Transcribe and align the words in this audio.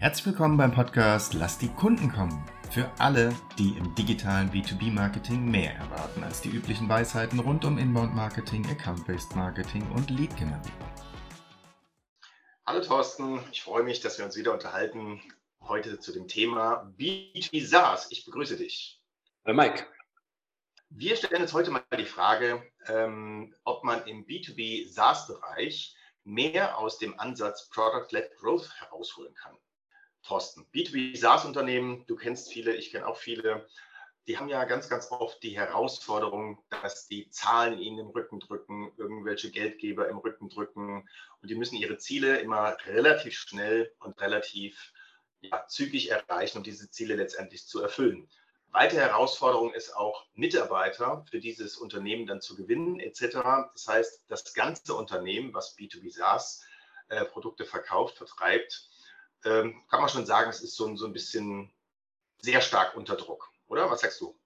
Herzlich 0.00 0.24
willkommen 0.24 0.56
beim 0.56 0.72
Podcast 0.72 1.34
Lass 1.34 1.58
die 1.58 1.68
Kunden 1.68 2.10
kommen. 2.10 2.42
Für 2.70 2.90
alle, 2.98 3.36
die 3.58 3.76
im 3.76 3.94
digitalen 3.94 4.50
B2B-Marketing 4.50 5.44
mehr 5.44 5.74
erwarten 5.74 6.24
als 6.24 6.40
die 6.40 6.48
üblichen 6.48 6.88
Weisheiten 6.88 7.38
rund 7.38 7.66
um 7.66 7.76
Inbound-Marketing, 7.76 8.64
Account-Based 8.64 9.36
Marketing 9.36 9.86
und 9.90 10.08
Lead-Generierung. 10.08 10.88
Hallo 12.66 12.80
Thorsten, 12.80 13.40
ich 13.52 13.60
freue 13.62 13.82
mich, 13.82 14.00
dass 14.00 14.16
wir 14.16 14.24
uns 14.24 14.38
wieder 14.38 14.54
unterhalten. 14.54 15.20
Heute 15.60 15.98
zu 15.98 16.12
dem 16.14 16.28
Thema 16.28 16.90
B2B 16.98 17.62
SaaS. 17.62 18.10
Ich 18.10 18.24
begrüße 18.24 18.56
dich. 18.56 19.02
Hallo 19.44 19.54
Mike. 19.54 19.86
Wir 20.88 21.14
stellen 21.14 21.42
uns 21.42 21.52
heute 21.52 21.70
mal 21.72 21.84
die 21.98 22.06
Frage, 22.06 22.62
ähm, 22.86 23.54
ob 23.64 23.84
man 23.84 24.06
im 24.06 24.24
B2B 24.24 24.90
SaaS-Bereich 24.90 25.94
mehr 26.24 26.78
aus 26.78 26.96
dem 26.96 27.20
Ansatz 27.20 27.68
Product-Led 27.68 28.34
Growth 28.38 28.70
herausholen 28.78 29.34
kann. 29.34 29.58
Thorsten. 30.22 30.66
B2B 30.74 31.16
SaaS-Unternehmen, 31.16 32.04
du 32.06 32.16
kennst 32.16 32.52
viele, 32.52 32.74
ich 32.76 32.90
kenne 32.90 33.06
auch 33.06 33.16
viele, 33.16 33.66
die 34.26 34.38
haben 34.38 34.48
ja 34.48 34.64
ganz, 34.64 34.88
ganz 34.88 35.10
oft 35.10 35.42
die 35.42 35.56
Herausforderung, 35.56 36.62
dass 36.82 37.08
die 37.08 37.30
Zahlen 37.30 37.78
ihnen 37.78 37.98
im 37.98 38.08
Rücken 38.08 38.38
drücken, 38.38 38.92
irgendwelche 38.96 39.50
Geldgeber 39.50 40.08
im 40.08 40.18
Rücken 40.18 40.48
drücken 40.48 41.08
und 41.40 41.50
die 41.50 41.54
müssen 41.54 41.76
ihre 41.76 41.98
Ziele 41.98 42.38
immer 42.38 42.76
relativ 42.86 43.34
schnell 43.34 43.92
und 43.98 44.20
relativ 44.20 44.92
ja, 45.40 45.66
zügig 45.66 46.10
erreichen, 46.10 46.58
um 46.58 46.64
diese 46.64 46.90
Ziele 46.90 47.16
letztendlich 47.16 47.66
zu 47.66 47.82
erfüllen. 47.82 48.28
Weitere 48.72 49.00
Herausforderung 49.00 49.74
ist 49.74 49.96
auch, 49.96 50.26
Mitarbeiter 50.34 51.24
für 51.28 51.40
dieses 51.40 51.76
Unternehmen 51.76 52.26
dann 52.26 52.40
zu 52.40 52.54
gewinnen, 52.54 53.00
etc. 53.00 53.38
Das 53.72 53.88
heißt, 53.88 54.24
das 54.28 54.54
ganze 54.54 54.94
Unternehmen, 54.94 55.52
was 55.52 55.76
B2B 55.76 56.14
SaaS 56.14 56.64
äh, 57.08 57.24
verkauft, 57.64 58.18
vertreibt, 58.18 58.89
ähm, 59.44 59.82
kann 59.88 60.00
man 60.00 60.08
schon 60.08 60.26
sagen, 60.26 60.50
es 60.50 60.60
ist 60.60 60.76
so, 60.76 60.94
so 60.96 61.06
ein 61.06 61.12
bisschen 61.12 61.72
sehr 62.38 62.60
stark 62.60 62.96
unter 62.96 63.16
Druck, 63.16 63.50
oder? 63.68 63.90
Was 63.90 64.00
sagst 64.00 64.20
du? 64.20 64.38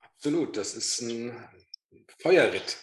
Absolut, 0.00 0.56
das 0.56 0.74
ist 0.74 1.00
ein 1.00 1.48
Feuerritt. 2.18 2.78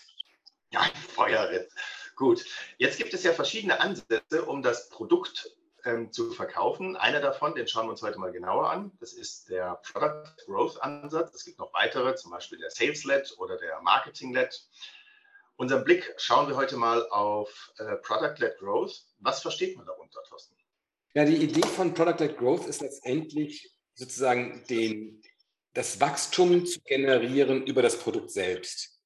Ja, 0.72 0.82
ein 0.82 0.96
Feuerritt. 0.96 1.72
Gut. 2.16 2.46
Jetzt 2.78 2.98
gibt 2.98 3.14
es 3.14 3.24
ja 3.24 3.32
verschiedene 3.32 3.80
Ansätze, 3.80 4.44
um 4.46 4.62
das 4.62 4.90
Produkt 4.90 5.56
ähm, 5.86 6.12
zu 6.12 6.32
verkaufen. 6.32 6.98
Einer 6.98 7.22
davon, 7.22 7.56
den 7.56 7.68
schauen 7.68 7.88
wir 7.88 7.92
uns 7.92 8.02
heute 8.02 8.20
mal 8.20 8.32
genauer 8.32 8.70
an. 8.70 8.92
Das 9.00 9.14
ist 9.14 9.50
der 9.50 9.80
Product 9.84 10.26
Growth 10.46 10.82
Ansatz. 10.82 11.34
Es 11.34 11.46
gibt 11.46 11.60
noch 11.60 11.74
weitere, 11.74 12.16
zum 12.16 12.32
Beispiel 12.32 12.60
der 12.60 12.70
Sales 12.70 13.06
Led 13.06 13.34
oder 13.38 13.58
der 13.58 13.82
Marketing 13.82 14.34
Led. 14.34 14.68
Unseren 15.56 15.84
Blick 15.84 16.14
schauen 16.18 16.48
wir 16.48 16.56
heute 16.56 16.78
mal 16.78 17.08
auf 17.10 17.72
äh, 17.78 17.96
Product 17.98 18.36
Led 18.40 18.58
Growth. 18.60 19.06
Was 19.20 19.42
versteht 19.42 19.78
man 19.78 19.86
darunter, 19.86 20.22
Thorsten? 20.28 20.59
Ja, 21.16 21.26
die 21.26 21.38
Idee 21.38 21.68
von 21.68 21.94
Product-led 21.94 22.38
Growth 22.38 22.68
ist 22.68 22.82
letztendlich 22.82 23.72
sozusagen 23.96 24.64
den, 24.70 25.22
das 25.74 26.00
Wachstum 26.00 26.66
zu 26.68 26.80
generieren 26.82 27.66
über 27.66 27.82
das 27.82 27.98
Produkt 27.98 28.30
selbst. 28.30 29.00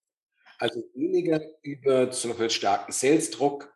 Also 0.58 0.84
weniger 0.94 1.42
über 1.62 2.12
zum 2.12 2.31
Beispiel 2.31 2.50
starken 2.50 2.92
Sales-Druck, 2.92 3.74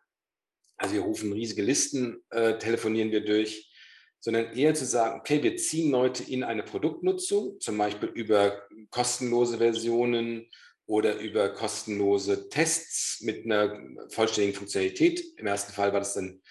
also 0.76 0.94
wir 0.94 1.00
rufen 1.00 1.32
riesige 1.32 1.62
Listen, 1.62 2.22
äh, 2.30 2.58
telefonieren 2.58 3.10
wir 3.10 3.24
durch, 3.24 3.72
sondern 4.20 4.54
eher 4.54 4.74
zu 4.74 4.84
sagen, 4.84 5.20
okay, 5.20 5.42
wir 5.42 5.56
ziehen 5.56 5.90
Leute 5.90 6.22
in 6.22 6.44
eine 6.44 6.62
Produktnutzung, 6.62 7.58
zum 7.60 7.78
Beispiel 7.78 8.10
über 8.10 8.62
kostenlose 8.90 9.58
Versionen 9.58 10.50
oder 10.86 11.18
über 11.18 11.48
kostenlose 11.50 12.48
Tests 12.50 13.22
mit 13.22 13.44
einer 13.44 13.80
vollständigen 14.10 14.56
Funktionalität. 14.56 15.22
Im 15.38 15.46
ersten 15.46 15.72
Fall 15.72 15.92
war 15.92 16.00
das 16.00 16.14
dann 16.14 16.42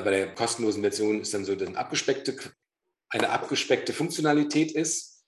bei 0.00 0.10
der 0.10 0.34
kostenlosen 0.34 0.82
Version 0.82 1.20
ist 1.20 1.34
dann 1.34 1.44
so 1.44 1.54
dass 1.54 1.68
eine 1.68 1.78
abgespeckte, 1.78 2.36
eine 3.10 3.28
abgespeckte 3.30 3.92
Funktionalität 3.92 4.72
ist. 4.72 5.24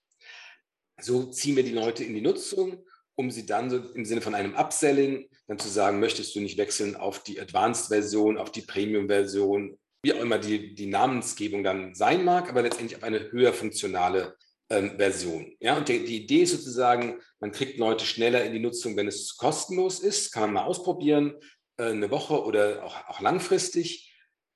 So 1.01 1.25
ziehen 1.25 1.57
wir 1.57 1.65
die 1.65 1.73
Leute 1.73 2.05
in 2.05 2.15
die 2.15 2.21
Nutzung, 2.21 2.87
um 3.17 3.31
sie 3.31 3.47
dann 3.47 3.69
so 3.69 3.79
im 3.79 4.05
Sinne 4.05 4.21
von 4.21 4.35
einem 4.35 4.55
Upselling 4.55 5.29
dann 5.47 5.59
zu 5.59 5.69
sagen, 5.69 6.01
möchtest 6.01 6.35
du 6.35 6.41
nicht 6.41 6.57
wechseln 6.57 6.97
auf 6.97 7.23
die 7.23 7.41
Advanced-Version, 7.41 8.39
auf 8.39 8.53
die 8.53 8.63
Premium-Version, 8.63 9.77
wie 10.03 10.13
auch 10.13 10.21
immer 10.21 10.39
die, 10.39 10.75
die 10.75 10.87
Namensgebung 10.87 11.65
dann 11.65 11.95
sein 11.95 12.25
mag, 12.25 12.49
aber 12.49 12.63
letztendlich 12.63 12.97
auf 12.97 13.03
eine 13.03 13.31
höher 13.33 13.53
funktionale 13.53 14.37
ähm, 14.71 14.97
Version. 14.97 15.55
Ja, 15.61 15.77
und 15.77 15.89
die, 15.89 16.05
die 16.05 16.23
Idee 16.23 16.43
ist 16.43 16.53
sozusagen, 16.53 17.21
man 17.41 17.53
kriegt 17.53 17.79
Leute 17.79 18.05
schneller 18.07 18.45
in 18.45 18.53
die 18.53 18.61
Nutzung, 18.61 18.97
wenn 18.97 19.09
es 19.09 19.37
kostenlos 19.37 20.01
ist, 20.01 20.33
kann 20.33 20.45
man 20.45 20.53
mal 20.53 20.65
ausprobieren, 20.65 21.35
äh, 21.77 21.85
eine 21.85 22.11
Woche 22.11 22.43
oder 22.45 22.85
auch, 22.85 23.09
auch 23.09 23.21
langfristig. 23.21 24.14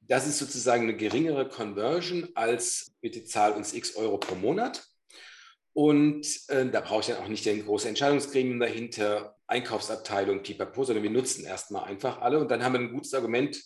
Das 0.08 0.26
ist 0.26 0.38
sozusagen 0.38 0.84
eine 0.84 0.96
geringere 0.96 1.48
Conversion 1.48 2.28
als 2.34 2.91
bitte 3.00 3.24
zahl 3.24 3.52
uns 3.52 3.74
x 3.74 3.94
Euro 3.96 4.19
pro 4.19 4.34
Monat. 4.34 4.82
Und 5.74 6.26
äh, 6.48 6.66
da 6.66 6.80
brauche 6.80 7.00
ich 7.00 7.06
dann 7.06 7.22
auch 7.22 7.28
nicht 7.28 7.44
den 7.44 7.64
großen 7.64 7.91
Entscheidungsgremium 7.91 8.58
dahinter, 8.58 9.36
Einkaufsabteilung, 9.46 10.42
Pipapo, 10.42 10.82
sondern 10.82 11.04
wir 11.04 11.10
nutzen 11.10 11.44
erstmal 11.44 11.84
einfach 11.84 12.20
alle. 12.20 12.38
Und 12.41 12.50
dann 12.50 12.64
haben 12.64 12.72
wir 12.72 12.80
ein 12.80 12.92
gutes 12.92 13.14
Argument. 13.14 13.62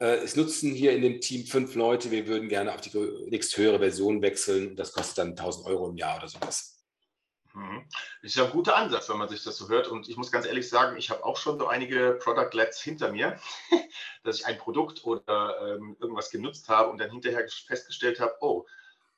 Äh, 0.00 0.16
es 0.16 0.36
nutzen 0.36 0.72
hier 0.72 0.92
in 0.92 1.02
dem 1.02 1.20
Team 1.20 1.46
fünf 1.46 1.74
Leute. 1.74 2.10
Wir 2.10 2.26
würden 2.26 2.48
gerne 2.48 2.74
auf 2.74 2.80
die 2.80 2.96
nächsthöhere 3.28 3.78
Version 3.78 4.22
wechseln. 4.22 4.74
Das 4.74 4.92
kostet 4.92 5.18
dann 5.18 5.28
1000 5.30 5.66
Euro 5.66 5.90
im 5.90 5.96
Jahr 5.96 6.16
oder 6.16 6.28
sowas. 6.28 6.73
Mhm. 7.54 7.84
Ist 8.22 8.34
ja 8.34 8.44
ein 8.44 8.50
guter 8.50 8.76
Ansatz, 8.76 9.08
wenn 9.08 9.16
man 9.16 9.28
sich 9.28 9.44
das 9.44 9.56
so 9.56 9.68
hört. 9.68 9.86
Und 9.88 10.08
ich 10.08 10.16
muss 10.16 10.32
ganz 10.32 10.44
ehrlich 10.44 10.68
sagen, 10.68 10.96
ich 10.96 11.10
habe 11.10 11.24
auch 11.24 11.36
schon 11.36 11.58
so 11.58 11.68
einige 11.68 12.18
Product 12.20 12.50
Leds 12.52 12.82
hinter 12.82 13.12
mir, 13.12 13.38
dass 14.24 14.40
ich 14.40 14.46
ein 14.46 14.58
Produkt 14.58 15.04
oder 15.04 15.76
ähm, 15.76 15.96
irgendwas 16.00 16.30
genutzt 16.30 16.68
habe 16.68 16.90
und 16.90 16.98
dann 16.98 17.10
hinterher 17.10 17.46
festgestellt 17.48 18.18
habe, 18.18 18.34
oh, 18.40 18.66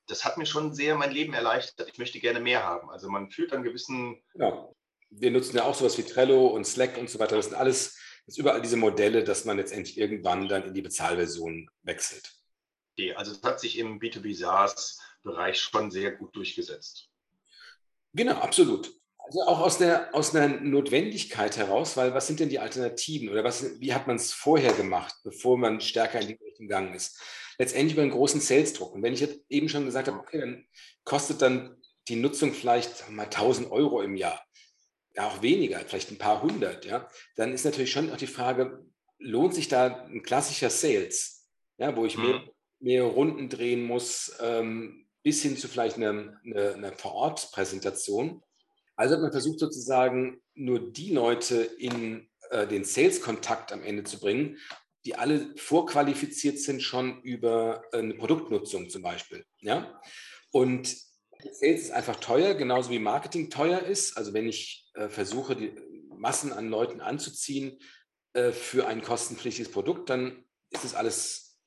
das 0.06 0.24
hat 0.24 0.36
mir 0.36 0.46
schon 0.46 0.74
sehr 0.74 0.94
mein 0.96 1.10
Leben 1.10 1.32
erleichtert. 1.32 1.88
Ich 1.90 1.98
möchte 1.98 2.20
gerne 2.20 2.40
mehr 2.40 2.62
haben. 2.62 2.90
Also 2.90 3.08
man 3.08 3.30
fühlt 3.30 3.52
einen 3.52 3.64
gewissen. 3.64 4.22
Ja, 4.34 4.68
wir 5.10 5.30
nutzen 5.30 5.56
ja 5.56 5.64
auch 5.64 5.74
sowas 5.74 5.96
wie 5.98 6.02
Trello 6.02 6.46
und 6.48 6.66
Slack 6.66 6.98
und 6.98 7.08
so 7.08 7.18
weiter. 7.18 7.36
Das 7.36 7.46
sind 7.46 7.56
alles, 7.56 7.98
das 8.26 8.34
sind 8.34 8.42
überall 8.42 8.60
diese 8.60 8.76
Modelle, 8.76 9.24
dass 9.24 9.46
man 9.46 9.56
letztendlich 9.56 9.98
irgendwann 9.98 10.46
dann 10.46 10.64
in 10.64 10.74
die 10.74 10.82
Bezahlversion 10.82 11.70
wechselt. 11.82 12.34
Okay, 12.92 13.14
also 13.14 13.32
es 13.32 13.42
hat 13.42 13.60
sich 13.60 13.78
im 13.78 13.98
B2B 13.98 14.36
SaaS-Bereich 14.36 15.58
schon 15.58 15.90
sehr 15.90 16.12
gut 16.12 16.36
durchgesetzt. 16.36 17.10
Genau, 18.16 18.32
absolut. 18.32 18.92
Also 19.18 19.42
auch 19.42 19.60
aus, 19.60 19.78
der, 19.78 20.14
aus 20.14 20.34
einer 20.34 20.48
Notwendigkeit 20.60 21.56
heraus, 21.56 21.96
weil 21.96 22.14
was 22.14 22.26
sind 22.26 22.40
denn 22.40 22.48
die 22.48 22.60
Alternativen 22.60 23.28
oder 23.28 23.44
was, 23.44 23.78
wie 23.80 23.92
hat 23.92 24.06
man 24.06 24.16
es 24.16 24.32
vorher 24.32 24.72
gemacht, 24.72 25.14
bevor 25.22 25.58
man 25.58 25.80
stärker 25.80 26.20
in 26.20 26.28
die 26.28 26.38
Richtung 26.42 26.68
gegangen 26.68 26.94
ist? 26.94 27.20
Letztendlich 27.58 27.94
über 27.94 28.02
einen 28.02 28.12
großen 28.12 28.40
Sales-Druck. 28.40 28.94
Und 28.94 29.02
wenn 29.02 29.12
ich 29.12 29.20
jetzt 29.20 29.40
eben 29.48 29.68
schon 29.68 29.84
gesagt 29.84 30.08
habe, 30.08 30.18
okay, 30.18 30.38
dann 30.38 30.66
kostet 31.04 31.42
dann 31.42 31.76
die 32.08 32.16
Nutzung 32.16 32.54
vielleicht 32.54 33.10
mal 33.10 33.24
1000 33.24 33.70
Euro 33.70 34.00
im 34.00 34.14
Jahr, 34.14 34.42
ja 35.14 35.26
auch 35.26 35.42
weniger, 35.42 35.80
vielleicht 35.80 36.10
ein 36.10 36.18
paar 36.18 36.42
hundert, 36.42 36.84
ja, 36.84 37.08
dann 37.34 37.52
ist 37.52 37.64
natürlich 37.64 37.90
schon 37.90 38.12
auch 38.12 38.16
die 38.16 38.26
Frage, 38.26 38.86
lohnt 39.18 39.54
sich 39.54 39.68
da 39.68 40.04
ein 40.04 40.22
klassischer 40.22 40.70
Sales, 40.70 41.48
ja, 41.78 41.96
wo 41.96 42.06
ich 42.06 42.16
mehr, 42.16 42.38
mhm. 42.38 42.50
mehr 42.80 43.02
Runden 43.04 43.48
drehen 43.48 43.82
muss, 43.82 44.36
ähm, 44.40 45.05
bis 45.26 45.42
hin 45.42 45.56
zu 45.56 45.66
vielleicht 45.66 45.96
einer, 45.96 46.38
einer, 46.44 46.74
einer 46.74 46.92
Vor-Ort-Präsentation. 46.92 48.44
Also 48.94 49.16
hat 49.16 49.22
man 49.22 49.32
versucht 49.32 49.58
sozusagen 49.58 50.40
nur 50.54 50.92
die 50.92 51.12
Leute 51.12 51.62
in 51.62 52.28
äh, 52.50 52.64
den 52.64 52.84
Sales-Kontakt 52.84 53.72
am 53.72 53.82
Ende 53.82 54.04
zu 54.04 54.20
bringen, 54.20 54.56
die 55.04 55.16
alle 55.16 55.52
vorqualifiziert 55.56 56.60
sind 56.60 56.80
schon 56.80 57.22
über 57.22 57.82
äh, 57.90 57.98
eine 57.98 58.14
Produktnutzung 58.14 58.88
zum 58.88 59.02
Beispiel. 59.02 59.44
Ja? 59.58 60.00
Und 60.52 60.86
Sales 60.86 61.80
ist 61.80 61.90
einfach 61.90 62.20
teuer, 62.20 62.54
genauso 62.54 62.90
wie 62.90 63.00
Marketing 63.00 63.50
teuer 63.50 63.80
ist. 63.80 64.16
Also 64.16 64.32
wenn 64.32 64.46
ich 64.46 64.88
äh, 64.94 65.08
versuche, 65.08 65.56
die 65.56 65.74
Massen 66.08 66.52
an 66.52 66.70
Leuten 66.70 67.00
anzuziehen 67.00 67.80
äh, 68.32 68.52
für 68.52 68.86
ein 68.86 69.02
kostenpflichtiges 69.02 69.72
Produkt, 69.72 70.08
dann 70.08 70.44
ist 70.70 70.84
es 70.84 70.94
alles 70.94 71.58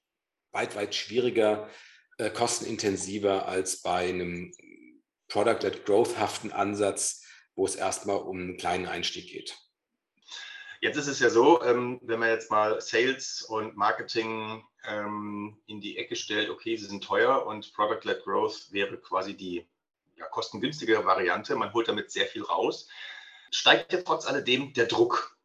weit, 0.53 0.77
weit 0.77 0.95
schwieriger, 0.95 1.69
äh, 2.19 2.29
kostenintensiver 2.29 3.47
als 3.47 3.81
bei 3.81 4.09
einem 4.09 4.53
Product-led 5.29 5.85
Growth-haften 5.85 6.51
Ansatz, 6.51 7.23
wo 7.55 7.65
es 7.65 7.75
erstmal 7.75 8.17
um 8.17 8.37
einen 8.37 8.57
kleinen 8.57 8.87
Einstieg 8.87 9.31
geht. 9.31 9.57
Jetzt 10.81 10.97
ist 10.97 11.07
es 11.07 11.19
ja 11.19 11.29
so, 11.29 11.61
ähm, 11.63 11.99
wenn 12.03 12.19
man 12.19 12.29
jetzt 12.29 12.51
mal 12.51 12.79
Sales 12.79 13.41
und 13.41 13.75
Marketing 13.75 14.63
ähm, 14.85 15.61
in 15.65 15.81
die 15.81 15.97
Ecke 15.97 16.15
stellt, 16.15 16.49
okay, 16.49 16.77
sie 16.77 16.85
sind 16.85 17.03
teuer 17.03 17.45
und 17.45 17.73
Product-led 17.73 18.23
Growth 18.23 18.71
wäre 18.71 18.97
quasi 18.97 19.35
die 19.35 19.67
ja, 20.15 20.25
kostengünstigere 20.27 21.05
Variante. 21.05 21.55
Man 21.55 21.73
holt 21.73 21.87
damit 21.87 22.11
sehr 22.11 22.27
viel 22.27 22.43
raus. 22.43 22.87
Steigt 23.51 23.93
ja 23.93 24.01
trotz 24.01 24.25
alledem 24.25 24.73
der 24.73 24.85
Druck 24.85 25.38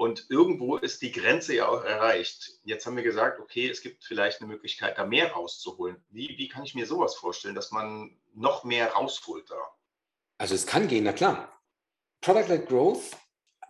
und 0.00 0.30
irgendwo 0.30 0.78
ist 0.78 1.02
die 1.02 1.12
Grenze 1.12 1.56
ja 1.56 1.68
auch 1.68 1.84
erreicht. 1.84 2.58
Jetzt 2.64 2.86
haben 2.86 2.96
wir 2.96 3.02
gesagt, 3.02 3.38
okay, 3.38 3.68
es 3.68 3.82
gibt 3.82 4.02
vielleicht 4.02 4.40
eine 4.40 4.50
Möglichkeit, 4.50 4.96
da 4.96 5.04
mehr 5.04 5.32
rauszuholen. 5.32 6.02
Wie, 6.08 6.38
wie 6.38 6.48
kann 6.48 6.64
ich 6.64 6.74
mir 6.74 6.86
sowas 6.86 7.16
vorstellen, 7.16 7.54
dass 7.54 7.70
man 7.70 8.18
noch 8.34 8.64
mehr 8.64 8.92
rausholt 8.92 9.50
da? 9.50 9.60
Also 10.38 10.54
es 10.54 10.66
kann 10.66 10.88
gehen, 10.88 11.04
na 11.04 11.12
klar. 11.12 11.52
Product-led 12.22 12.66
Growth 12.66 13.10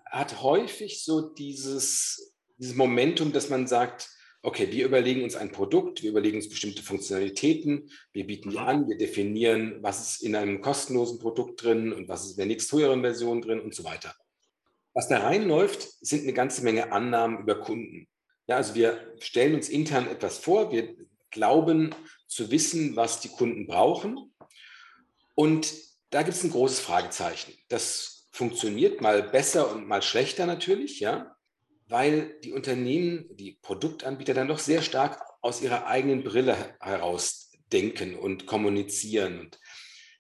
hat 0.05 0.41
häufig 0.41 1.03
so 1.03 1.21
dieses, 1.21 2.33
dieses 2.59 2.77
Momentum, 2.77 3.33
dass 3.33 3.49
man 3.49 3.67
sagt, 3.67 4.09
okay, 4.43 4.71
wir 4.71 4.85
überlegen 4.85 5.25
uns 5.25 5.35
ein 5.35 5.51
Produkt, 5.51 6.05
wir 6.05 6.11
überlegen 6.11 6.37
uns 6.37 6.49
bestimmte 6.49 6.85
Funktionalitäten, 6.85 7.91
wir 8.13 8.25
bieten 8.25 8.51
die 8.51 8.59
an, 8.59 8.89
wir 8.89 8.99
definieren, 8.99 9.83
was 9.83 10.13
ist 10.13 10.23
in 10.23 10.37
einem 10.37 10.61
kostenlosen 10.61 11.19
Produkt 11.19 11.65
drin 11.65 11.93
und 11.93 12.09
was 12.09 12.23
ist 12.25 12.31
in 12.31 12.37
der 12.37 12.47
nächst 12.47 12.71
höheren 12.71 13.01
Version 13.01 13.43
drin 13.43 13.59
und 13.59 13.75
so 13.75 13.83
weiter. 13.83 14.15
Was 14.95 15.09
da 15.09 15.21
reinläuft, 15.21 15.89
sind 16.01 16.23
eine 16.23 16.33
ganze 16.33 16.63
Menge 16.63 16.93
Annahmen 16.93 17.39
über 17.41 17.61
Kunden. 17.61 18.09
Ja, 18.47 18.57
also 18.57 18.75
wir 18.75 19.15
stellen 19.21 19.55
uns 19.55 19.69
intern 19.69 20.09
etwas 20.09 20.39
vor, 20.39 20.73
wir 20.73 20.97
glauben 21.31 21.95
zu 22.27 22.51
wissen, 22.51 22.97
was 22.97 23.21
die 23.21 23.29
Kunden 23.29 23.67
brauchen. 23.67 24.35
Und 25.35 25.73
da 26.11 26.23
gibt 26.23 26.37
es 26.37 26.43
ein 26.43 26.51
großes 26.51 26.81
Fragezeichen. 26.81 27.53
Das 27.69 28.29
funktioniert 28.33 29.01
mal 29.01 29.23
besser 29.23 29.71
und 29.71 29.87
mal 29.87 30.03
schlechter 30.03 30.47
natürlich, 30.47 30.99
ja 30.99 31.37
weil 31.91 32.39
die 32.45 32.53
Unternehmen, 32.53 33.27
die 33.37 33.59
Produktanbieter 33.61 34.33
dann 34.33 34.49
doch 34.49 34.61
sehr 34.61 34.81
stark 34.81 35.21
aus 35.43 35.61
ihrer 35.61 35.87
eigenen 35.87 36.23
Brille 36.23 36.57
heraus 36.81 37.51
denken 37.73 38.15
und 38.15 38.47
kommunizieren. 38.47 39.41
Und 39.41 39.59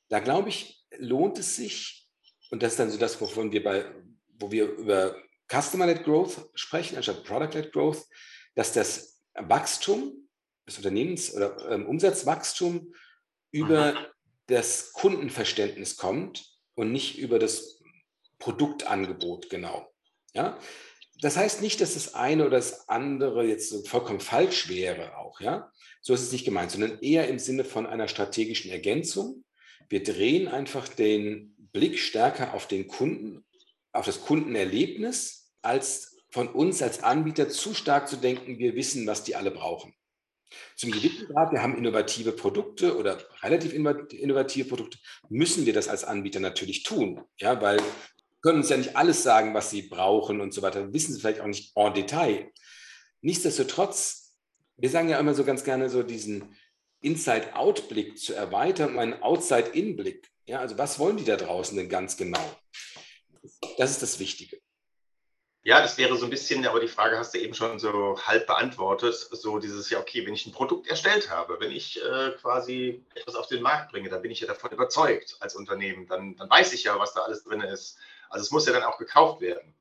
da 0.08 0.18
glaube 0.18 0.48
ich, 0.48 0.84
lohnt 0.98 1.38
es 1.38 1.54
sich, 1.56 2.08
und 2.50 2.64
das 2.64 2.72
ist 2.72 2.80
dann 2.80 2.90
so 2.90 2.98
das, 2.98 3.20
wovon 3.20 3.52
wir 3.52 3.62
bei, 3.62 3.86
wo 4.40 4.50
wir 4.50 4.66
über 4.66 5.16
Customer-led 5.50 6.04
Growth 6.04 6.50
sprechen, 6.54 6.96
anstatt 6.96 7.24
Product-led 7.24 7.72
Growth, 7.72 8.06
dass 8.54 8.72
das 8.72 9.22
Wachstum 9.34 10.28
des 10.66 10.78
Unternehmens 10.78 11.34
oder 11.34 11.70
ähm, 11.70 11.86
Umsatzwachstum 11.86 12.94
über 13.50 13.92
mhm. 13.92 14.06
das 14.46 14.92
Kundenverständnis 14.92 15.96
kommt 15.96 16.44
und 16.74 16.92
nicht 16.92 17.18
über 17.18 17.38
das 17.38 17.80
Produktangebot 18.38 19.50
genau. 19.50 19.92
Ja? 20.32 20.58
das 21.20 21.36
heißt 21.36 21.60
nicht, 21.60 21.80
dass 21.80 21.94
das 21.94 22.14
eine 22.14 22.46
oder 22.46 22.56
das 22.56 22.88
andere 22.88 23.44
jetzt 23.44 23.68
so 23.68 23.82
vollkommen 23.82 24.20
falsch 24.20 24.68
wäre 24.68 25.16
auch, 25.18 25.40
ja. 25.40 25.70
So 26.00 26.14
ist 26.14 26.22
es 26.22 26.32
nicht 26.32 26.46
gemeint, 26.46 26.70
sondern 26.70 26.98
eher 27.00 27.28
im 27.28 27.38
Sinne 27.38 27.62
von 27.62 27.86
einer 27.86 28.08
strategischen 28.08 28.70
Ergänzung. 28.70 29.44
Wir 29.90 30.02
drehen 30.02 30.48
einfach 30.48 30.88
den 30.88 31.54
Blick 31.72 31.98
stärker 31.98 32.54
auf 32.54 32.66
den 32.66 32.88
Kunden, 32.88 33.44
auf 33.92 34.06
das 34.06 34.20
Kundenerlebnis, 34.22 35.52
als 35.62 36.16
von 36.30 36.48
uns 36.48 36.80
als 36.82 37.02
Anbieter 37.02 37.48
zu 37.48 37.74
stark 37.74 38.08
zu 38.08 38.16
denken, 38.16 38.58
wir 38.58 38.74
wissen, 38.74 39.06
was 39.06 39.24
die 39.24 39.34
alle 39.34 39.50
brauchen. 39.50 39.94
Zum 40.76 40.90
gewissen 40.90 41.26
Grad, 41.28 41.52
wir 41.52 41.62
haben 41.62 41.76
innovative 41.76 42.32
Produkte 42.32 42.96
oder 42.96 43.18
relativ 43.42 43.72
innovative 43.72 44.68
Produkte, 44.68 44.98
müssen 45.28 45.66
wir 45.66 45.72
das 45.72 45.88
als 45.88 46.04
Anbieter 46.04 46.40
natürlich 46.40 46.82
tun, 46.82 47.20
ja, 47.38 47.60
weil 47.60 47.80
können 48.42 48.58
uns 48.58 48.70
ja 48.70 48.76
nicht 48.76 48.96
alles 48.96 49.22
sagen, 49.22 49.54
was 49.54 49.70
sie 49.70 49.82
brauchen 49.82 50.40
und 50.40 50.54
so 50.54 50.62
weiter. 50.62 50.92
Wissen 50.92 51.12
sie 51.12 51.20
vielleicht 51.20 51.40
auch 51.40 51.46
nicht 51.46 51.72
en 51.76 51.94
Detail. 51.94 52.50
Nichtsdestotrotz, 53.20 54.34
wir 54.76 54.88
sagen 54.88 55.08
ja 55.08 55.18
immer 55.18 55.34
so 55.34 55.44
ganz 55.44 55.62
gerne 55.62 55.90
so 55.90 56.02
diesen 56.02 56.56
Inside-Out-Blick 57.02 58.18
zu 58.18 58.34
erweitern, 58.34 58.98
einen 58.98 59.22
Outside-In-Blick. 59.22 60.30
Ja, 60.46 60.60
also 60.60 60.78
was 60.78 60.98
wollen 60.98 61.16
die 61.16 61.24
da 61.24 61.36
draußen 61.36 61.76
denn 61.76 61.88
ganz 61.88 62.16
genau? 62.16 62.40
Das 63.78 63.90
ist 63.90 64.02
das 64.02 64.18
Wichtige. 64.18 64.60
Ja, 65.62 65.82
das 65.82 65.98
wäre 65.98 66.16
so 66.16 66.24
ein 66.24 66.30
bisschen, 66.30 66.66
aber 66.66 66.80
die 66.80 66.88
Frage 66.88 67.18
hast 67.18 67.34
du 67.34 67.38
eben 67.38 67.52
schon 67.52 67.78
so 67.78 68.18
halb 68.24 68.46
beantwortet. 68.46 69.14
So 69.14 69.58
dieses, 69.58 69.90
ja, 69.90 70.00
okay, 70.00 70.26
wenn 70.26 70.32
ich 70.32 70.46
ein 70.46 70.52
Produkt 70.52 70.88
erstellt 70.88 71.30
habe, 71.30 71.60
wenn 71.60 71.70
ich 71.70 72.02
äh, 72.02 72.30
quasi 72.40 73.04
etwas 73.14 73.34
auf 73.34 73.46
den 73.46 73.60
Markt 73.60 73.92
bringe, 73.92 74.08
dann 74.08 74.22
bin 74.22 74.30
ich 74.30 74.40
ja 74.40 74.46
davon 74.46 74.70
überzeugt 74.70 75.36
als 75.40 75.54
Unternehmen. 75.54 76.06
Dann, 76.06 76.34
dann 76.36 76.48
weiß 76.48 76.72
ich 76.72 76.84
ja, 76.84 76.98
was 76.98 77.12
da 77.12 77.20
alles 77.20 77.44
drin 77.44 77.60
ist. 77.60 77.98
Also 78.30 78.44
es 78.44 78.50
muss 78.50 78.66
ja 78.66 78.72
dann 78.72 78.84
auch 78.84 78.96
gekauft 78.96 79.42
werden. 79.42 79.74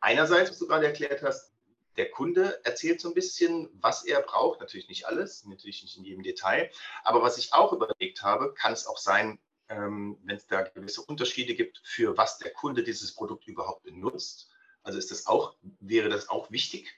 Einerseits, 0.00 0.50
was 0.50 0.58
du 0.58 0.66
gerade 0.66 0.86
erklärt 0.86 1.22
hast, 1.22 1.52
der 1.98 2.10
Kunde 2.10 2.64
erzählt 2.64 3.02
so 3.02 3.08
ein 3.08 3.14
bisschen, 3.14 3.68
was 3.74 4.06
er 4.06 4.22
braucht. 4.22 4.60
Natürlich 4.60 4.88
nicht 4.88 5.06
alles, 5.06 5.44
natürlich 5.44 5.82
nicht 5.82 5.98
in 5.98 6.04
jedem 6.04 6.22
Detail. 6.22 6.70
Aber 7.04 7.22
was 7.22 7.36
ich 7.36 7.52
auch 7.52 7.74
überlegt 7.74 8.22
habe, 8.22 8.54
kann 8.54 8.72
es 8.72 8.86
auch 8.86 8.96
sein, 8.96 9.38
ähm, 9.72 10.18
wenn 10.24 10.36
es 10.36 10.46
da 10.46 10.62
gewisse 10.62 11.02
Unterschiede 11.02 11.54
gibt, 11.54 11.80
für 11.84 12.16
was 12.16 12.38
der 12.38 12.52
Kunde 12.52 12.82
dieses 12.82 13.14
Produkt 13.14 13.46
überhaupt 13.46 13.84
benutzt. 13.84 14.50
Also 14.82 14.98
ist 14.98 15.10
das 15.10 15.26
auch, 15.26 15.56
wäre 15.80 16.08
das 16.08 16.28
auch 16.28 16.50
wichtig? 16.50 16.92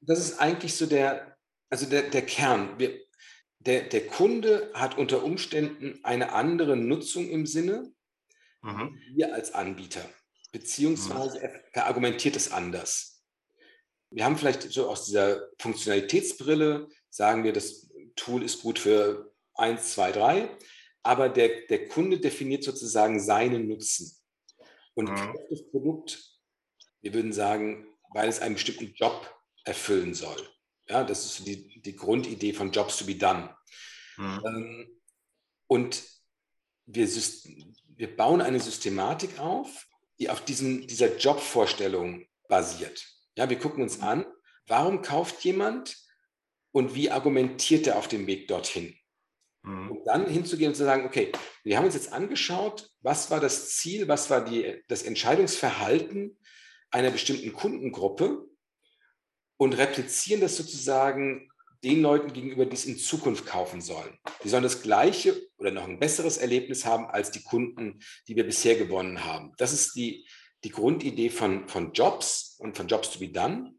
Das 0.00 0.18
ist 0.18 0.38
eigentlich 0.38 0.74
so 0.76 0.86
der, 0.86 1.36
also 1.70 1.86
der, 1.86 2.02
der 2.10 2.26
Kern. 2.26 2.78
Wir, 2.78 3.00
der, 3.60 3.82
der 3.82 4.06
Kunde 4.06 4.70
hat 4.74 4.98
unter 4.98 5.24
Umständen 5.24 6.00
eine 6.02 6.32
andere 6.32 6.76
Nutzung 6.76 7.28
im 7.28 7.46
Sinne 7.46 7.92
mhm. 8.62 8.98
wir 9.14 9.34
als 9.34 9.52
Anbieter, 9.52 10.04
beziehungsweise 10.52 11.38
mhm. 11.38 11.44
er 11.44 11.64
verargumentiert 11.72 12.36
es 12.36 12.52
anders. 12.52 13.22
Wir 14.10 14.24
haben 14.24 14.36
vielleicht 14.36 14.62
so 14.70 14.88
aus 14.88 15.06
dieser 15.06 15.48
Funktionalitätsbrille, 15.58 16.88
sagen 17.10 17.42
wir, 17.44 17.52
das 17.52 17.90
Tool 18.16 18.44
ist 18.44 18.62
gut 18.62 18.78
für 18.78 19.32
1, 19.54 19.94
2, 19.94 20.12
3, 20.12 20.58
aber 21.04 21.28
der, 21.28 21.66
der 21.66 21.86
Kunde 21.88 22.18
definiert 22.18 22.64
sozusagen 22.64 23.20
seinen 23.20 23.68
Nutzen 23.68 24.10
und 24.94 25.10
mhm. 25.10 25.38
das 25.50 25.70
Produkt, 25.70 26.40
wir 27.02 27.12
würden 27.14 27.32
sagen, 27.32 27.86
weil 28.12 28.28
es 28.28 28.40
einen 28.40 28.54
bestimmten 28.54 28.92
Job 28.94 29.32
erfüllen 29.64 30.14
soll. 30.14 30.40
Ja, 30.88 31.04
das 31.04 31.24
ist 31.24 31.46
die, 31.46 31.80
die 31.80 31.96
Grundidee 31.96 32.52
von 32.52 32.72
Jobs 32.72 32.98
to 32.98 33.04
be 33.04 33.14
done. 33.14 33.54
Mhm. 34.16 34.42
Ähm, 34.46 35.00
und 35.66 36.02
wir, 36.86 37.08
wir 37.96 38.16
bauen 38.16 38.40
eine 38.40 38.60
Systematik 38.60 39.38
auf, 39.38 39.86
die 40.18 40.30
auf 40.30 40.44
diesem, 40.44 40.86
dieser 40.86 41.16
Jobvorstellung 41.16 42.26
basiert. 42.48 43.06
Ja, 43.36 43.50
wir 43.50 43.58
gucken 43.58 43.82
uns 43.82 44.00
an, 44.00 44.24
warum 44.66 45.02
kauft 45.02 45.44
jemand 45.44 45.98
und 46.72 46.94
wie 46.94 47.10
argumentiert 47.10 47.86
er 47.86 47.96
auf 47.96 48.08
dem 48.08 48.26
Weg 48.26 48.48
dorthin? 48.48 48.96
Mhm. 49.64 49.90
Und 49.90 50.06
dann 50.06 50.26
hinzugehen 50.28 50.70
und 50.70 50.74
zu 50.74 50.84
sagen, 50.84 51.06
okay, 51.06 51.32
wir 51.64 51.76
haben 51.76 51.86
uns 51.86 51.94
jetzt 51.94 52.12
angeschaut, 52.12 52.90
was 53.00 53.30
war 53.30 53.40
das 53.40 53.70
Ziel, 53.70 54.06
was 54.08 54.30
war 54.30 54.44
die, 54.44 54.82
das 54.88 55.02
Entscheidungsverhalten 55.02 56.38
einer 56.90 57.10
bestimmten 57.10 57.52
Kundengruppe 57.52 58.46
und 59.56 59.72
replizieren 59.72 60.40
das 60.40 60.56
sozusagen 60.56 61.50
den 61.82 62.02
Leuten 62.02 62.32
gegenüber, 62.32 62.64
die 62.66 62.74
es 62.74 62.86
in 62.86 62.98
Zukunft 62.98 63.46
kaufen 63.46 63.80
sollen. 63.80 64.18
Die 64.42 64.48
sollen 64.48 64.62
das 64.62 64.82
gleiche 64.82 65.40
oder 65.58 65.70
noch 65.70 65.86
ein 65.86 65.98
besseres 65.98 66.38
Erlebnis 66.38 66.84
haben 66.86 67.06
als 67.06 67.30
die 67.30 67.42
Kunden, 67.42 68.00
die 68.26 68.36
wir 68.36 68.44
bisher 68.44 68.76
gewonnen 68.76 69.24
haben. 69.24 69.52
Das 69.58 69.72
ist 69.72 69.94
die, 69.94 70.26
die 70.62 70.70
Grundidee 70.70 71.28
von, 71.28 71.68
von 71.68 71.92
Jobs 71.92 72.56
und 72.58 72.76
von 72.76 72.88
Jobs 72.88 73.10
to 73.10 73.18
be 73.18 73.28
done. 73.28 73.74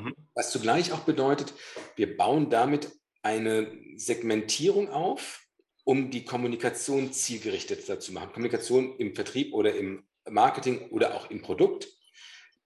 Mhm. 0.00 0.14
Was 0.34 0.50
zugleich 0.50 0.92
auch 0.92 1.00
bedeutet, 1.00 1.52
wir 1.96 2.16
bauen 2.16 2.48
damit 2.48 2.90
eine 3.24 3.72
Segmentierung 3.96 4.90
auf, 4.90 5.42
um 5.84 6.10
die 6.10 6.24
Kommunikation 6.24 7.12
zielgerichteter 7.12 7.98
zu 7.98 8.12
machen. 8.12 8.32
Kommunikation 8.32 8.96
im 8.98 9.14
Vertrieb 9.14 9.54
oder 9.54 9.74
im 9.74 10.04
Marketing 10.28 10.90
oder 10.90 11.14
auch 11.14 11.30
im 11.30 11.42
Produkt. 11.42 11.88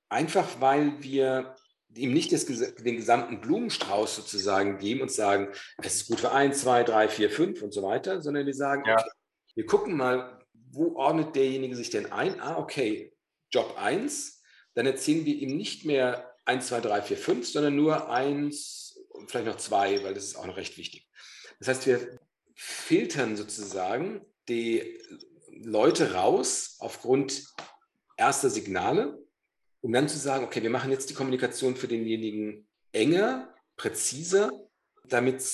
Einfach 0.08 0.60
weil 0.60 1.02
wir 1.02 1.54
ihm 1.94 2.12
nicht 2.12 2.32
das, 2.32 2.44
den 2.44 2.96
gesamten 2.96 3.40
Blumenstrauß 3.40 4.16
sozusagen 4.16 4.78
geben 4.78 5.02
und 5.02 5.12
sagen, 5.12 5.48
es 5.78 5.96
ist 5.96 6.08
gut 6.08 6.20
für 6.20 6.32
ein, 6.32 6.52
zwei, 6.52 6.82
drei, 6.82 7.08
vier, 7.08 7.30
fünf 7.30 7.62
und 7.62 7.72
so 7.72 7.82
weiter, 7.82 8.20
sondern 8.20 8.46
wir 8.46 8.54
sagen, 8.54 8.82
ja. 8.86 8.94
okay, 8.94 9.10
wir 9.54 9.66
gucken 9.66 9.96
mal, 9.96 10.40
wo 10.70 10.96
ordnet 10.96 11.34
derjenige 11.34 11.76
sich 11.76 11.90
denn 11.90 12.12
ein? 12.12 12.40
Ah, 12.40 12.58
okay, 12.58 13.12
Job 13.50 13.76
1, 13.78 14.42
dann 14.74 14.86
erzählen 14.86 15.24
wir 15.24 15.34
ihm 15.34 15.56
nicht 15.56 15.84
mehr 15.84 16.34
1, 16.44 16.68
2, 16.68 16.80
3, 16.80 17.02
4, 17.02 17.16
5, 17.16 17.48
sondern 17.48 17.76
nur 17.76 18.10
1 18.10 18.87
vielleicht 19.26 19.46
noch 19.46 19.56
2, 19.56 20.04
weil 20.04 20.14
das 20.14 20.24
ist 20.24 20.36
auch 20.36 20.46
noch 20.46 20.56
recht 20.56 20.76
wichtig. 20.76 21.08
Das 21.58 21.68
heißt, 21.68 21.86
wir 21.86 22.18
filtern 22.54 23.36
sozusagen 23.36 24.24
die 24.48 25.00
Leute 25.50 26.14
raus 26.14 26.76
aufgrund 26.78 27.44
erster 28.16 28.50
Signale 28.50 29.18
um 29.80 29.92
dann 29.92 30.08
zu 30.08 30.18
sagen, 30.18 30.44
okay, 30.44 30.62
wir 30.62 30.70
machen 30.70 30.90
jetzt 30.90 31.10
die 31.10 31.14
Kommunikation 31.14 31.76
für 31.76 31.88
denjenigen 31.88 32.68
enger, 32.92 33.54
präziser, 33.76 34.50
damit 35.04 35.44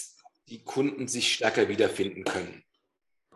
die 0.48 0.62
Kunden 0.62 1.08
sich 1.08 1.34
stärker 1.34 1.68
wiederfinden 1.68 2.24
können. 2.24 2.64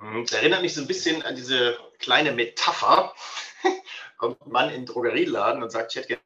Mhm. 0.01 0.25
Das 0.25 0.33
erinnert 0.33 0.63
mich 0.63 0.75
so 0.75 0.81
ein 0.81 0.87
bisschen 0.87 1.23
an 1.23 1.37
diese 1.37 1.79
kleine 1.99 2.33
Metapher. 2.33 3.15
Kommt 4.17 4.41
ein 4.43 4.51
Mann 4.51 4.71
in 4.71 4.81
den 4.81 4.87
Drogerieladen 4.87 5.63
und 5.63 5.71
sagt, 5.71 5.95
ich 5.95 6.03
hätte 6.03 6.19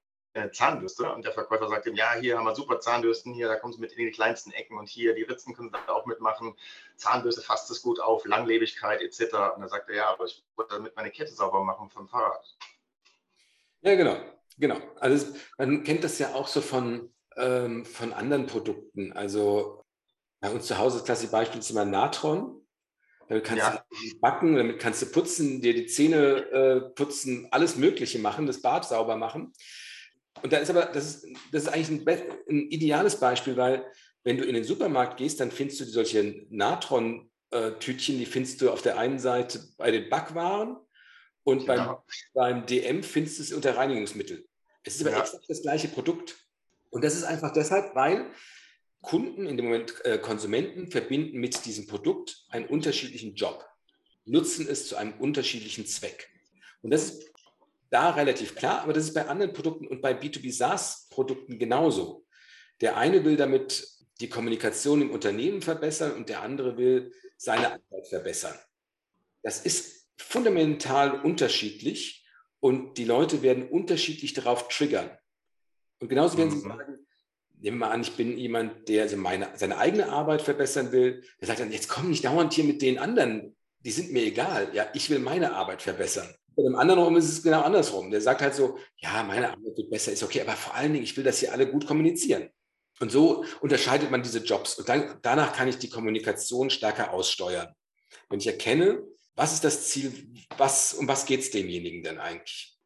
Zahnbürste. 0.53 1.13
Und 1.13 1.25
der 1.25 1.33
Verkäufer 1.33 1.69
sagt 1.69 1.87
ihm, 1.87 1.95
ja, 1.95 2.15
hier 2.15 2.39
haben 2.39 2.45
wir 2.45 2.55
super 2.55 2.81
Zahnbürsten, 2.81 3.35
hier, 3.35 3.49
da 3.49 3.57
kommen 3.57 3.73
Sie 3.73 3.81
mit 3.81 3.93
in 3.93 4.07
die 4.07 4.11
kleinsten 4.11 4.53
Ecken 4.53 4.79
und 4.79 4.89
hier, 4.89 5.15
die 5.15 5.23
Ritzen 5.23 5.55
können 5.55 5.71
Sie 5.71 5.93
auch 5.93 6.07
mitmachen. 6.07 6.55
Zahnbürste 6.97 7.43
fasst 7.43 7.71
es 7.71 7.83
gut 7.83 8.01
auf, 8.01 8.25
Langlebigkeit 8.25 9.01
etc. 9.03 9.21
Und 9.55 9.61
dann 9.61 9.69
sagt 9.69 9.89
er, 9.91 9.97
ja, 9.97 10.09
aber 10.09 10.25
ich 10.25 10.43
wollte 10.57 10.75
damit 10.75 10.97
meine 10.97 11.11
Kette 11.11 11.33
sauber 11.33 11.63
machen 11.65 11.91
vom 11.91 12.09
Fahrrad. 12.09 12.57
Ja, 13.83 13.95
genau. 13.95 14.17
Genau, 14.59 14.77
also 15.01 15.35
man 15.59 15.83
kennt 15.83 16.05
das 16.05 16.19
ja 16.19 16.35
auch 16.35 16.47
so 16.47 16.61
von, 16.61 17.11
ähm, 17.37 17.85
von 17.85 18.13
anderen 18.13 18.47
Produkten. 18.47 19.13
Also 19.13 19.83
bei 20.41 20.51
uns 20.51 20.67
zu 20.67 20.79
Hause 20.79 20.99
ist 20.99 21.05
klassisch 21.05 21.31
Beispiel 21.31 21.61
ist 21.61 21.71
immer 21.71 21.85
Natron. 21.85 22.61
Damit 23.29 23.45
kannst 23.45 23.65
ja. 23.65 23.85
du 23.89 24.21
backen, 24.21 24.57
damit 24.57 24.79
kannst 24.79 25.01
du 25.01 25.07
putzen, 25.07 25.63
dir 25.63 25.73
die 25.73 25.87
Zähne 25.87 26.51
äh, 26.51 26.81
putzen, 26.81 27.49
alles 27.51 27.77
Mögliche 27.77 28.19
machen, 28.19 28.47
das 28.47 28.61
Bad 28.61 28.85
sauber 28.85 29.17
machen. 29.17 29.53
Und 30.41 30.53
da 30.53 30.59
ist 30.59 30.71
aber, 30.71 30.87
das 30.87 31.07
ist, 31.07 31.27
das 31.53 31.65
ist 31.65 31.69
eigentlich 31.69 32.07
ein, 32.07 32.31
ein, 32.49 32.71
ideales 32.71 33.17
Beispiel, 33.17 33.57
weil 33.57 33.85
wenn 34.25 34.39
du 34.39 34.45
in 34.45 34.55
den 34.55 34.65
Supermarkt 34.65 35.19
gehst, 35.19 35.41
dann 35.41 35.51
findest 35.51 35.81
du 35.81 35.85
solche 35.85 36.47
Natron-Tütchen, 36.49 38.19
die 38.19 38.27
findest 38.27 38.61
du 38.61 38.71
auf 38.71 38.83
der 38.83 38.99
einen 38.99 39.19
Seite 39.19 39.61
bei 39.77 39.91
den 39.91 40.09
Backwaren 40.09 40.77
und 41.45 41.67
genau. 41.67 42.03
beim, 42.33 42.61
beim 42.61 42.67
DM 42.67 43.03
findest 43.03 43.39
du 43.39 43.43
es 43.43 43.53
unter 43.53 43.77
Reinigungsmittel. 43.77 44.47
Es 44.85 44.97
ist 44.97 45.03
aber 45.03 45.13
ja. 45.13 45.21
exakt 45.21 45.45
das 45.49 45.63
gleiche 45.63 45.89
Produkt. 45.89 46.37
Und 46.91 47.05
das 47.05 47.15
ist 47.15 47.25
einfach 47.25 47.53
deshalb, 47.53 47.95
weil 47.95 48.31
Kunden, 49.01 49.47
in 49.47 49.57
dem 49.57 49.67
Moment 49.67 49.95
äh, 50.05 50.19
Konsumenten, 50.19 50.91
verbinden 50.91 51.39
mit 51.39 51.65
diesem 51.65 51.87
Produkt 51.87 52.45
einen 52.49 52.67
unterschiedlichen 52.67 53.35
Job, 53.35 53.67
nutzen 54.25 54.69
es 54.69 54.87
zu 54.87 54.97
einem 54.97 55.15
unterschiedlichen 55.15 55.87
Zweck. 55.87 56.31
Und 56.83 56.93
das 56.93 57.05
ist 57.05 57.32
da 57.93 58.11
relativ 58.11 58.55
klar, 58.55 58.83
aber 58.83 58.93
das 58.93 59.05
ist 59.05 59.15
bei 59.15 59.27
anderen 59.27 59.53
Produkten 59.53 59.87
und 59.87 60.01
bei 60.01 60.13
B2B 60.13 60.53
SaaS-Produkten 60.53 61.59
genauso. 61.59 62.25
Der 62.81 62.97
eine 62.97 63.25
will 63.25 63.37
damit 63.37 63.87
die 64.21 64.29
Kommunikation 64.29 65.03
im 65.03 65.11
Unternehmen 65.11 65.63
verbessern 65.63 66.13
und 66.13 66.29
der 66.29 66.43
andere 66.43 66.77
will 66.77 67.13
seine 67.37 67.73
Arbeit 67.73 68.09
verbessern. 68.09 68.59
Das 69.43 69.65
ist 69.65 70.07
fundamental 70.17 71.21
unterschiedlich 71.21 72.27
und 72.61 72.97
die 72.97 73.05
Leute 73.05 73.43
werden 73.43 73.69
unterschiedlich 73.69 74.33
darauf 74.33 74.69
triggern. 74.69 75.11
Und 75.99 76.09
genauso 76.09 76.39
werden 76.39 76.51
sie 76.51 76.65
mhm. 76.65 76.69
sagen, 76.69 77.07
nehmen 77.59 77.79
wir 77.79 77.87
mal 77.87 77.93
an, 77.93 78.03
ich 78.03 78.13
bin 78.13 78.39
jemand, 78.39 78.89
der 78.89 79.03
also 79.03 79.17
meine, 79.17 79.51
seine 79.57 79.79
eigene 79.79 80.09
Arbeit 80.09 80.43
verbessern 80.43 80.93
will, 80.93 81.25
der 81.41 81.49
sagt 81.49 81.61
dann, 81.61 81.73
jetzt 81.73 81.89
komm 81.89 82.09
nicht 82.09 82.25
dauernd 82.25 82.53
hier 82.53 82.65
mit 82.65 82.81
den 82.81 82.99
anderen, 82.99 83.57
die 83.81 83.91
sind 83.91 84.13
mir 84.13 84.23
egal. 84.23 84.71
Ja, 84.73 84.89
ich 84.95 85.11
will 85.11 85.19
meine 85.19 85.53
Arbeit 85.55 85.83
verbessern. 85.83 86.33
Bei 86.55 86.63
dem 86.63 86.77
anderen 86.77 87.03
rum 87.03 87.17
ist 87.17 87.29
es 87.29 87.43
genau 87.43 87.63
andersrum. 87.63 88.11
Der 88.11 88.21
sagt 88.21 88.43
halt 88.43 88.55
so, 88.55 88.79
ja, 88.97 89.23
meine 89.23 89.51
Arbeit 89.51 89.77
wird 89.77 89.91
besser, 89.91 90.13
ist 90.13 90.23
okay, 90.23 90.41
aber 90.41 90.53
vor 90.53 90.75
allen 90.75 90.93
Dingen, 90.93 91.05
ich 91.05 91.17
will, 91.17 91.25
dass 91.25 91.41
sie 91.41 91.49
alle 91.49 91.71
gut 91.71 91.87
kommunizieren. 91.87 92.51
Und 93.01 93.11
so 93.11 93.45
unterscheidet 93.61 94.11
man 94.11 94.23
diese 94.23 94.41
Jobs. 94.41 94.75
Und 94.79 94.89
dann, 94.89 95.19
danach 95.23 95.55
kann 95.55 95.69
ich 95.69 95.79
die 95.79 95.89
Kommunikation 95.89 96.71
stärker 96.71 97.13
aussteuern. 97.13 97.75
Wenn 98.29 98.41
ich 98.41 98.47
erkenne, 98.47 99.03
was 99.35 99.53
ist 99.55 99.65
das 99.65 99.89
Ziel, 99.89 100.35
was, 100.59 100.95
um 100.95 101.09
was 101.09 101.25
geht 101.25 101.41
es 101.41 101.51
demjenigen 101.51 102.03
denn 102.03 102.19
eigentlich? 102.19 102.79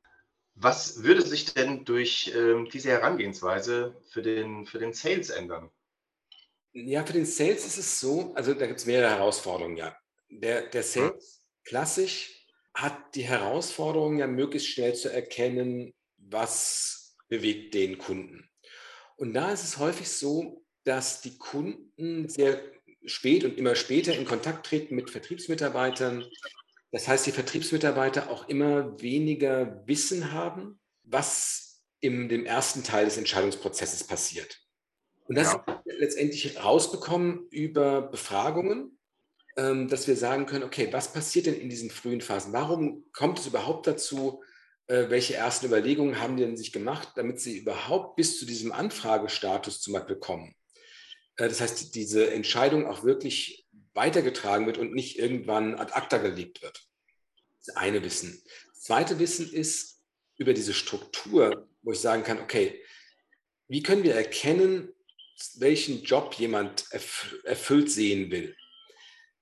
Was 0.55 1.03
würde 1.03 1.23
sich 1.23 1.53
denn 1.53 1.85
durch 1.85 2.33
ähm, 2.35 2.69
diese 2.73 2.91
Herangehensweise 2.91 4.01
für 4.11 4.23
den, 4.23 4.65
für 4.65 4.79
den 4.79 4.95
Sales 4.95 5.29
ändern? 5.29 5.71
Ja, 6.73 7.05
für 7.05 7.13
den 7.13 7.27
Sales 7.27 7.67
ist 7.67 7.79
es 7.79 8.01
so, 8.01 8.33
also 8.35 8.55
da 8.55 8.67
gibt 8.67 8.79
es 8.79 8.87
mehrere 8.87 9.11
Herausforderungen, 9.11 9.77
ja. 9.77 9.97
Der, 10.29 10.69
der 10.69 10.83
Sales 10.83 11.43
klassisch 11.65 12.36
hat 12.77 13.15
die 13.15 13.25
Herausforderung 13.25 14.19
ja 14.19 14.27
möglichst 14.27 14.69
schnell 14.69 14.95
zu 14.95 15.11
erkennen, 15.11 15.95
was 16.19 17.17
bewegt 17.29 17.75
den 17.75 17.97
Kunden. 17.97 18.49
Und 19.17 19.33
da 19.33 19.51
ist 19.51 19.65
es 19.65 19.79
häufig 19.79 20.11
so, 20.11 20.63
dass 20.85 21.23
die 21.23 21.39
Kunden 21.39 22.29
sehr 22.29 22.61
spät 23.07 23.45
und 23.45 23.57
immer 23.57 23.75
später 23.75 24.15
in 24.15 24.27
Kontakt 24.27 24.67
treten 24.67 24.95
mit 24.95 25.11
Vertriebsmitarbeitern, 25.11 26.27
das 26.93 27.09
heißt, 27.09 27.27
die 27.27 27.33
Vertriebsmitarbeiter 27.33 28.31
auch 28.31 28.49
immer 28.49 29.01
weniger 29.01 29.83
Wissen 29.87 30.33
haben, 30.33 30.79
was 31.03 31.83
in 32.01 32.29
dem 32.29 32.45
ersten 32.45 32.85
Teil 32.85 33.07
des 33.07 33.17
Entscheidungsprozesses 33.17 34.05
passiert. 34.05 34.61
Und 35.25 35.37
das 35.37 35.55
ja. 35.55 35.83
letztendlich 35.87 36.63
rausbekommen 36.63 37.49
über 37.51 38.03
Befragungen, 38.03 38.96
dass 39.57 40.07
wir 40.07 40.17
sagen 40.17 40.45
können, 40.45 40.65
okay, 40.65 40.89
was 40.93 41.13
passiert 41.13 41.47
denn 41.47 41.59
in 41.59 41.71
diesen 41.71 41.91
frühen 41.91 42.21
Phasen? 42.21 42.53
Warum 42.53 43.07
kommt 43.13 43.39
es 43.39 43.47
überhaupt 43.47 43.87
dazu? 43.87 44.43
Äh, 44.87 45.09
welche 45.09 45.35
ersten 45.35 45.67
Überlegungen 45.67 46.21
haben 46.21 46.37
die 46.37 46.45
denn 46.45 46.57
sich 46.57 46.73
gemacht, 46.73 47.13
damit 47.17 47.41
sie 47.41 47.59
überhaupt 47.59 48.17
bis 48.17 48.39
zu 48.39 48.47
diesem 48.47 48.71
Anfragestatus 48.71 49.81
zum 49.81 49.95
Beispiel 49.95 50.17
kommen? 50.17 50.55
Äh, 51.37 51.49
das 51.49 51.61
heißt, 51.61 51.95
diese 51.95 52.31
Entscheidung 52.31 52.87
auch 52.87 53.03
wirklich 53.03 53.67
weitergetragen 53.95 54.67
wird 54.67 54.79
und 54.79 54.95
nicht 54.95 55.19
irgendwann 55.19 55.75
ad 55.75 55.95
acta 55.95 56.19
gelegt 56.19 56.63
wird. 56.63 56.87
Das 57.65 57.77
eine 57.77 58.05
Wissen. 58.05 58.43
Das 58.75 58.83
zweite 58.83 59.19
Wissen 59.19 59.51
ist 59.51 60.03
über 60.37 60.53
diese 60.53 60.75
Struktur, 60.75 61.69
wo 61.83 61.93
ich 61.93 62.01
sagen 62.01 62.23
kann, 62.23 62.41
okay, 62.41 62.81
wie 63.69 63.83
können 63.83 64.05
wir 64.05 64.15
erkennen, 64.15 64.93
welchen 65.57 66.03
Job 66.05 66.35
jemand 66.35 66.87
erfüllt 66.93 67.91
sehen 67.91 68.31
will? 68.31 68.55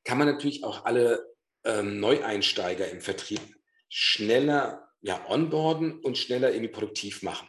Kann 0.05 0.19
man 0.19 0.29
natürlich 0.29 0.65
auch 0.65 0.85
alle 0.85 1.35
ähm, 1.65 1.99
Neueinsteiger 2.01 2.89
im 2.91 3.01
Vertrieb 3.01 3.41
schneller 3.89 4.89
ja, 5.01 5.25
onboarden 5.29 6.01
und 6.01 6.17
schneller 6.17 6.51
irgendwie 6.53 6.73
produktiv 6.73 7.23
machen. 7.23 7.47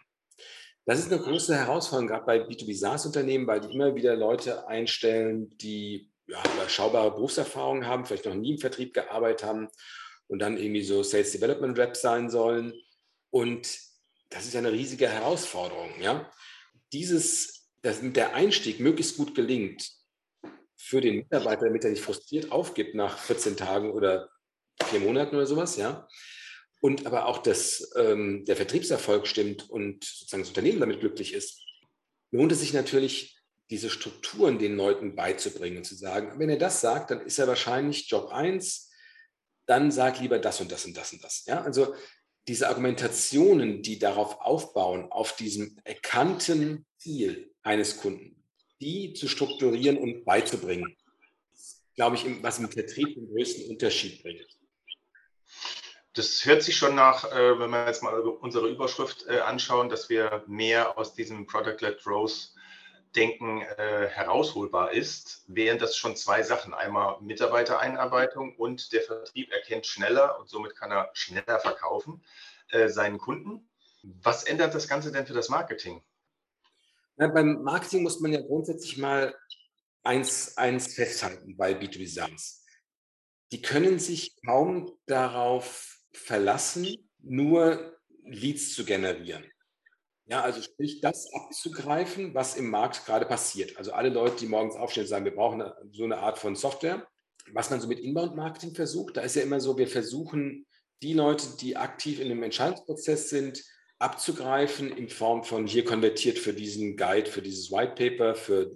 Das 0.85 0.99
ist 0.99 1.11
eine 1.11 1.21
große 1.21 1.55
Herausforderung, 1.55 2.07
gerade 2.07 2.25
bei 2.25 2.37
B2B 2.41 2.77
SaaS-Unternehmen, 2.77 3.47
weil 3.47 3.61
die 3.61 3.73
immer 3.73 3.95
wieder 3.95 4.15
Leute 4.15 4.67
einstellen, 4.67 5.57
die 5.57 6.11
ja, 6.27 6.41
überschaubare 6.53 7.11
Berufserfahrung 7.11 7.85
haben, 7.85 8.05
vielleicht 8.05 8.25
noch 8.25 8.35
nie 8.35 8.51
im 8.51 8.59
Vertrieb 8.59 8.93
gearbeitet 8.93 9.43
haben 9.43 9.69
und 10.27 10.39
dann 10.39 10.57
irgendwie 10.57 10.83
so 10.83 11.01
Sales 11.01 11.31
Development 11.31 11.77
Rep 11.77 11.95
sein 11.95 12.29
sollen. 12.29 12.73
Und 13.31 13.79
das 14.29 14.45
ist 14.45 14.55
eine 14.55 14.71
riesige 14.71 15.07
Herausforderung. 15.07 15.89
Ja? 16.01 16.29
Dieses, 16.93 17.69
dass 17.81 17.99
der 18.01 18.35
Einstieg 18.35 18.79
möglichst 18.79 19.17
gut 19.17 19.33
gelingt 19.33 19.89
für 20.77 21.01
den 21.01 21.17
Mitarbeiter, 21.17 21.65
damit 21.65 21.83
er 21.83 21.91
nicht 21.91 22.03
frustriert 22.03 22.51
aufgibt 22.51 22.95
nach 22.95 23.17
14 23.17 23.57
Tagen 23.57 23.91
oder 23.91 24.29
vier 24.83 24.99
Monaten 24.99 25.35
oder 25.35 25.47
sowas, 25.47 25.77
ja. 25.77 26.07
Und 26.81 27.05
aber 27.07 27.25
auch, 27.25 27.39
dass 27.39 27.91
ähm, 27.95 28.45
der 28.45 28.55
Vertriebserfolg 28.55 29.25
stimmt 29.25 29.69
und 29.69 30.03
sozusagen 30.03 30.43
das 30.43 30.49
Unternehmen 30.49 30.79
damit 30.79 30.99
glücklich 30.99 31.33
ist, 31.33 31.63
lohnt 32.31 32.51
es 32.51 32.59
sich 32.59 32.73
natürlich, 32.73 33.35
diese 33.71 33.89
Strukturen 33.89 34.59
den 34.59 34.75
Leuten 34.75 35.15
beizubringen 35.15 35.77
und 35.77 35.85
zu 35.85 35.95
sagen, 35.95 36.37
wenn 36.37 36.49
er 36.49 36.59
das 36.59 36.81
sagt, 36.81 37.09
dann 37.09 37.21
ist 37.21 37.39
er 37.39 37.47
wahrscheinlich 37.47 38.07
Job 38.09 38.29
1, 38.31 38.91
dann 39.65 39.91
sag 39.91 40.19
lieber 40.19 40.37
das 40.37 40.61
und 40.61 40.71
das 40.71 40.85
und 40.85 40.95
das 40.95 41.13
und 41.13 41.23
das. 41.23 41.45
Ja, 41.47 41.63
also 41.63 41.95
diese 42.47 42.69
Argumentationen, 42.69 43.81
die 43.81 43.97
darauf 43.97 44.39
aufbauen, 44.39 45.11
auf 45.11 45.35
diesem 45.35 45.79
erkannten 45.83 46.85
Ziel 46.97 47.51
eines 47.63 47.97
Kunden, 47.97 48.44
die 48.85 49.13
zu 49.13 49.27
strukturieren 49.27 49.97
und 49.97 50.25
beizubringen, 50.25 50.95
glaube 51.95 52.17
ich, 52.17 52.25
was 52.43 52.59
im 52.59 52.69
Vertrieb 52.69 53.15
den 53.15 53.27
größten 53.27 53.71
Unterschied 53.71 54.21
bringt. 54.21 54.45
Das 56.13 56.45
hört 56.45 56.61
sich 56.61 56.77
schon 56.77 56.93
nach, 56.93 57.29
äh, 57.31 57.59
wenn 57.59 57.71
wir 57.71 57.87
jetzt 57.87 58.03
mal 58.03 58.17
unsere 58.19 58.69
Überschrift 58.69 59.25
äh, 59.27 59.39
anschauen, 59.39 59.89
dass 59.89 60.07
wir 60.07 60.43
mehr 60.47 60.97
aus 60.99 61.15
diesem 61.15 61.47
Product-led 61.47 62.01
Growth 62.03 62.53
Denken 63.15 63.61
äh, 63.61 64.07
herausholbar 64.07 64.91
ist, 64.91 65.45
wären 65.47 65.79
das 65.79 65.97
schon 65.97 66.15
zwei 66.15 66.43
Sachen. 66.43 66.73
Einmal 66.73 67.19
Mitarbeitereinarbeitung 67.21 68.55
und 68.55 68.91
der 68.93 69.01
Vertrieb 69.01 69.51
erkennt 69.51 69.87
schneller 69.87 70.39
und 70.39 70.49
somit 70.49 70.75
kann 70.75 70.91
er 70.91 71.09
schneller 71.13 71.59
verkaufen 71.59 72.23
seinen 72.87 73.19
Kunden. 73.19 73.69
Was 74.01 74.43
ändert 74.43 74.73
das 74.73 74.87
Ganze 74.87 75.11
denn 75.11 75.27
für 75.27 75.33
das 75.33 75.49
Marketing? 75.49 76.01
Na, 77.17 77.27
beim 77.27 77.63
Marketing 77.63 78.03
muss 78.03 78.19
man 78.19 78.33
ja 78.33 78.41
grundsätzlich 78.41 78.97
mal 78.97 79.33
eins, 80.03 80.57
eins 80.57 80.93
festhalten 80.93 81.55
bei 81.55 81.73
B2B 81.73 82.07
SaaS. 82.07 82.63
Die 83.51 83.61
können 83.61 83.99
sich 83.99 84.35
kaum 84.45 84.91
darauf 85.05 85.99
verlassen, 86.13 87.09
nur 87.19 87.97
Leads 88.23 88.73
zu 88.73 88.85
generieren. 88.85 89.45
Ja, 90.27 90.41
also 90.41 90.61
sprich, 90.61 91.01
das 91.01 91.31
abzugreifen, 91.33 92.33
was 92.33 92.55
im 92.55 92.69
Markt 92.69 93.05
gerade 93.05 93.25
passiert. 93.25 93.77
Also 93.77 93.93
alle 93.93 94.09
Leute, 94.09 94.37
die 94.37 94.47
morgens 94.47 94.75
aufstehen 94.75 95.03
und 95.03 95.09
sagen, 95.09 95.25
wir 95.25 95.35
brauchen 95.35 95.63
so 95.91 96.03
eine 96.03 96.17
Art 96.17 96.39
von 96.39 96.55
Software. 96.55 97.07
Was 97.53 97.69
man 97.69 97.79
so 97.79 97.87
mit 97.87 97.99
Inbound-Marketing 97.99 98.73
versucht, 98.73 99.17
da 99.17 99.21
ist 99.21 99.35
ja 99.35 99.43
immer 99.43 99.61
so, 99.61 99.77
wir 99.77 99.87
versuchen, 99.87 100.65
die 101.03 101.13
Leute, 101.13 101.45
die 101.61 101.77
aktiv 101.77 102.19
in 102.19 102.31
einem 102.31 102.41
Entscheidungsprozess 102.41 103.29
sind, 103.29 103.63
abzugreifen 104.05 104.95
in 104.95 105.09
Form 105.09 105.43
von 105.43 105.65
hier 105.65 105.83
konvertiert 105.83 106.37
für 106.37 106.53
diesen 106.53 106.95
Guide, 106.95 107.29
für 107.29 107.41
dieses 107.41 107.71
White 107.71 107.95
Paper, 107.95 108.35
für 108.35 108.71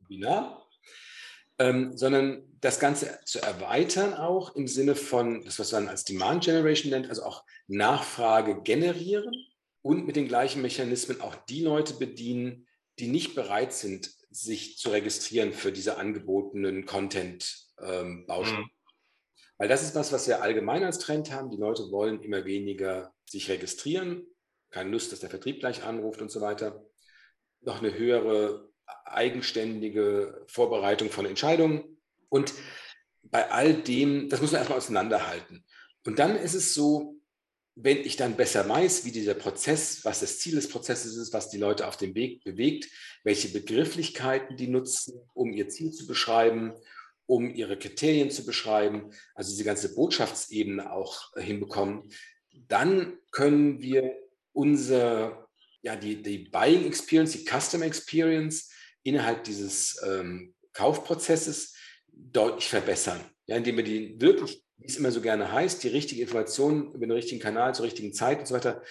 Webinar, 0.00 0.66
ähm, 1.60 1.96
sondern 1.96 2.42
das 2.60 2.80
Ganze 2.80 3.20
zu 3.24 3.40
erweitern 3.40 4.14
auch 4.14 4.56
im 4.56 4.66
Sinne 4.66 4.96
von, 4.96 5.44
das 5.44 5.60
was 5.60 5.70
man 5.70 5.86
als 5.86 6.04
Demand 6.04 6.44
Generation 6.44 6.90
nennt, 6.90 7.08
also 7.08 7.22
auch 7.22 7.44
Nachfrage 7.68 8.62
generieren 8.62 9.32
und 9.80 10.06
mit 10.06 10.16
den 10.16 10.26
gleichen 10.26 10.60
Mechanismen 10.60 11.20
auch 11.20 11.36
die 11.36 11.62
Leute 11.62 11.94
bedienen, 11.94 12.66
die 12.98 13.06
nicht 13.06 13.36
bereit 13.36 13.72
sind, 13.72 14.10
sich 14.30 14.76
zu 14.78 14.90
registrieren 14.90 15.52
für 15.52 15.70
diese 15.70 15.98
angebotenen 15.98 16.84
Content-Bausteine. 16.84 18.58
Ähm, 18.58 18.64
mhm. 18.64 18.70
Weil 19.56 19.68
das 19.68 19.84
ist 19.84 19.94
was, 19.94 20.10
was 20.10 20.26
wir 20.26 20.42
allgemein 20.42 20.82
als 20.82 20.98
Trend 20.98 21.30
haben. 21.30 21.50
Die 21.50 21.56
Leute 21.56 21.92
wollen 21.92 22.20
immer 22.22 22.44
weniger 22.44 23.14
sich 23.24 23.48
registrieren, 23.48 24.26
keine 24.74 24.90
Lust, 24.90 25.12
dass 25.12 25.20
der 25.20 25.30
Vertrieb 25.30 25.60
gleich 25.60 25.84
anruft 25.84 26.20
und 26.20 26.30
so 26.30 26.40
weiter. 26.40 26.84
Noch 27.60 27.80
eine 27.80 27.96
höhere 27.96 28.68
eigenständige 29.04 30.44
Vorbereitung 30.48 31.10
von 31.10 31.26
Entscheidungen. 31.26 31.98
Und 32.28 32.52
bei 33.22 33.50
all 33.50 33.74
dem, 33.74 34.28
das 34.28 34.40
muss 34.42 34.50
man 34.50 34.58
erstmal 34.58 34.78
auseinanderhalten. 34.78 35.64
Und 36.04 36.18
dann 36.18 36.36
ist 36.36 36.54
es 36.54 36.74
so, 36.74 37.20
wenn 37.76 37.98
ich 37.98 38.16
dann 38.16 38.36
besser 38.36 38.68
weiß, 38.68 39.04
wie 39.04 39.12
dieser 39.12 39.34
Prozess, 39.34 40.04
was 40.04 40.20
das 40.20 40.38
Ziel 40.38 40.56
des 40.56 40.68
Prozesses 40.68 41.16
ist, 41.16 41.32
was 41.32 41.50
die 41.50 41.58
Leute 41.58 41.86
auf 41.86 41.96
dem 41.96 42.14
Weg 42.14 42.44
bewegt, 42.44 42.88
welche 43.22 43.48
Begrifflichkeiten 43.48 44.56
die 44.56 44.68
nutzen, 44.68 45.20
um 45.34 45.52
ihr 45.52 45.68
Ziel 45.68 45.92
zu 45.92 46.06
beschreiben, 46.06 46.74
um 47.26 47.54
ihre 47.54 47.78
Kriterien 47.78 48.30
zu 48.30 48.44
beschreiben, 48.44 49.10
also 49.34 49.50
diese 49.50 49.64
ganze 49.64 49.94
Botschaftsebene 49.94 50.92
auch 50.92 51.32
hinbekommen, 51.36 52.10
dann 52.68 53.18
können 53.30 53.80
wir 53.80 54.23
unser, 54.54 55.48
ja, 55.82 55.96
die, 55.96 56.22
die 56.22 56.38
Buying 56.38 56.86
Experience, 56.86 57.32
die 57.32 57.44
Customer 57.44 57.84
Experience 57.84 58.70
innerhalb 59.02 59.44
dieses 59.44 60.00
ähm, 60.06 60.54
Kaufprozesses 60.72 61.74
deutlich 62.08 62.68
verbessern. 62.68 63.20
Ja, 63.46 63.56
indem 63.56 63.76
wir 63.76 63.84
die 63.84 64.18
wirklich, 64.18 64.64
wie 64.78 64.86
es 64.86 64.96
immer 64.96 65.10
so 65.10 65.20
gerne 65.20 65.52
heißt, 65.52 65.82
die 65.82 65.88
richtige 65.88 66.22
Information 66.22 66.94
über 66.94 67.06
den 67.06 67.12
richtigen 67.12 67.40
Kanal 67.40 67.74
zur 67.74 67.84
richtigen 67.84 68.14
Zeit 68.14 68.38
und 68.40 68.46
so 68.46 68.54
weiter, 68.54 68.82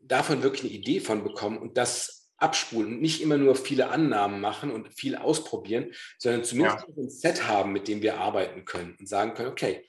davon 0.00 0.42
wirklich 0.42 0.62
eine 0.62 0.80
Idee 0.80 1.00
von 1.00 1.22
bekommen 1.22 1.58
und 1.58 1.76
das 1.76 2.30
abspulen 2.36 2.94
und 2.94 3.00
nicht 3.00 3.22
immer 3.22 3.36
nur 3.36 3.54
viele 3.54 3.88
Annahmen 3.88 4.40
machen 4.40 4.70
und 4.70 4.92
viel 4.92 5.16
ausprobieren, 5.16 5.92
sondern 6.18 6.44
zumindest 6.44 6.86
ja. 6.88 7.02
ein 7.02 7.10
Set 7.10 7.48
haben, 7.48 7.72
mit 7.72 7.88
dem 7.88 8.02
wir 8.02 8.18
arbeiten 8.18 8.64
können 8.64 8.96
und 8.98 9.08
sagen 9.08 9.34
können, 9.34 9.50
okay, 9.50 9.86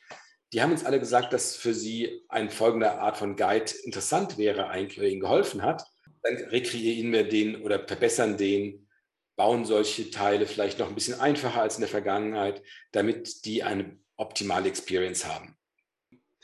die 0.56 0.62
haben 0.62 0.72
uns 0.72 0.86
alle 0.86 1.02
gesagt, 1.02 1.34
dass 1.34 1.58
für 1.58 1.74
sie 1.74 2.24
eine 2.30 2.50
folgende 2.50 2.94
Art 2.94 3.18
von 3.18 3.36
Guide 3.36 3.74
interessant 3.84 4.38
wäre, 4.38 4.70
eigentlich 4.70 5.12
ihnen 5.12 5.20
geholfen 5.20 5.64
hat. 5.64 5.86
Dann 6.24 6.38
rekreieren 6.38 7.12
wir 7.12 7.28
den 7.28 7.62
oder 7.62 7.86
verbessern 7.86 8.38
den, 8.38 8.88
bauen 9.36 9.66
solche 9.66 10.10
Teile 10.12 10.48
vielleicht 10.48 10.80
noch 10.80 10.88
ein 10.88 10.96
bisschen 10.96 11.20
einfacher 11.20 11.62
als 11.62 11.76
in 11.76 11.82
der 11.82 11.90
Vergangenheit, 11.90 12.64
damit 12.94 13.44
die 13.44 13.64
eine 13.64 14.00
optimale 14.16 14.70
Experience 14.70 15.26
haben. 15.26 15.58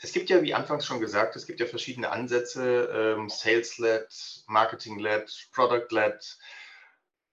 Es 0.02 0.12
gibt 0.12 0.28
ja, 0.28 0.42
wie 0.42 0.52
anfangs 0.52 0.84
schon 0.84 1.00
gesagt, 1.00 1.34
es 1.36 1.46
gibt 1.46 1.60
ja 1.60 1.66
verschiedene 1.66 2.10
Ansätze, 2.10 3.16
ähm, 3.16 3.30
Sales-led, 3.30 4.08
Marketing-led, 4.46 5.48
Product-led. 5.54 6.38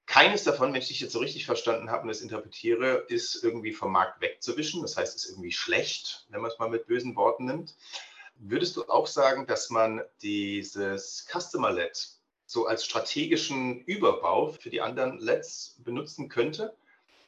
Keines 0.09 0.43
davon, 0.43 0.73
wenn 0.73 0.81
ich 0.81 0.87
dich 0.87 1.01
jetzt 1.01 1.13
so 1.13 1.19
richtig 1.19 1.45
verstanden 1.45 1.91
habe 1.91 2.01
und 2.01 2.07
das 2.07 2.21
interpretiere, 2.21 3.05
ist 3.09 3.43
irgendwie 3.43 3.73
vom 3.73 3.91
Markt 3.91 4.19
wegzuwischen. 4.21 4.81
Das 4.81 4.97
heißt, 4.97 5.15
es 5.15 5.25
ist 5.25 5.29
irgendwie 5.29 5.51
schlecht, 5.51 6.25
wenn 6.29 6.41
man 6.41 6.49
es 6.49 6.57
mal 6.57 6.67
mit 6.67 6.87
bösen 6.87 7.15
Worten 7.15 7.45
nimmt. 7.45 7.75
Würdest 8.33 8.75
du 8.75 8.85
auch 8.85 9.05
sagen, 9.05 9.45
dass 9.45 9.69
man 9.69 10.01
dieses 10.23 11.27
Customer-Led 11.31 12.09
so 12.47 12.65
als 12.65 12.85
strategischen 12.85 13.81
Überbau 13.81 14.51
für 14.53 14.71
die 14.71 14.81
anderen 14.81 15.19
LEDs 15.19 15.75
benutzen 15.77 16.27
könnte 16.27 16.75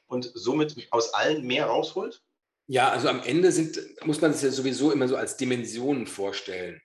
und 0.08 0.32
somit 0.34 0.88
aus 0.90 1.14
allen 1.14 1.46
mehr 1.46 1.68
rausholt? 1.68 2.24
Ja, 2.66 2.90
also 2.90 3.10
am 3.10 3.22
Ende 3.22 3.52
sind, 3.52 3.80
muss 4.06 4.22
man 4.22 4.32
es 4.32 4.42
ja 4.42 4.50
sowieso 4.50 4.92
immer 4.92 5.08
so 5.08 5.18
als 5.18 5.38
Dimensionen 5.38 6.08
vorstellen. 6.08 6.82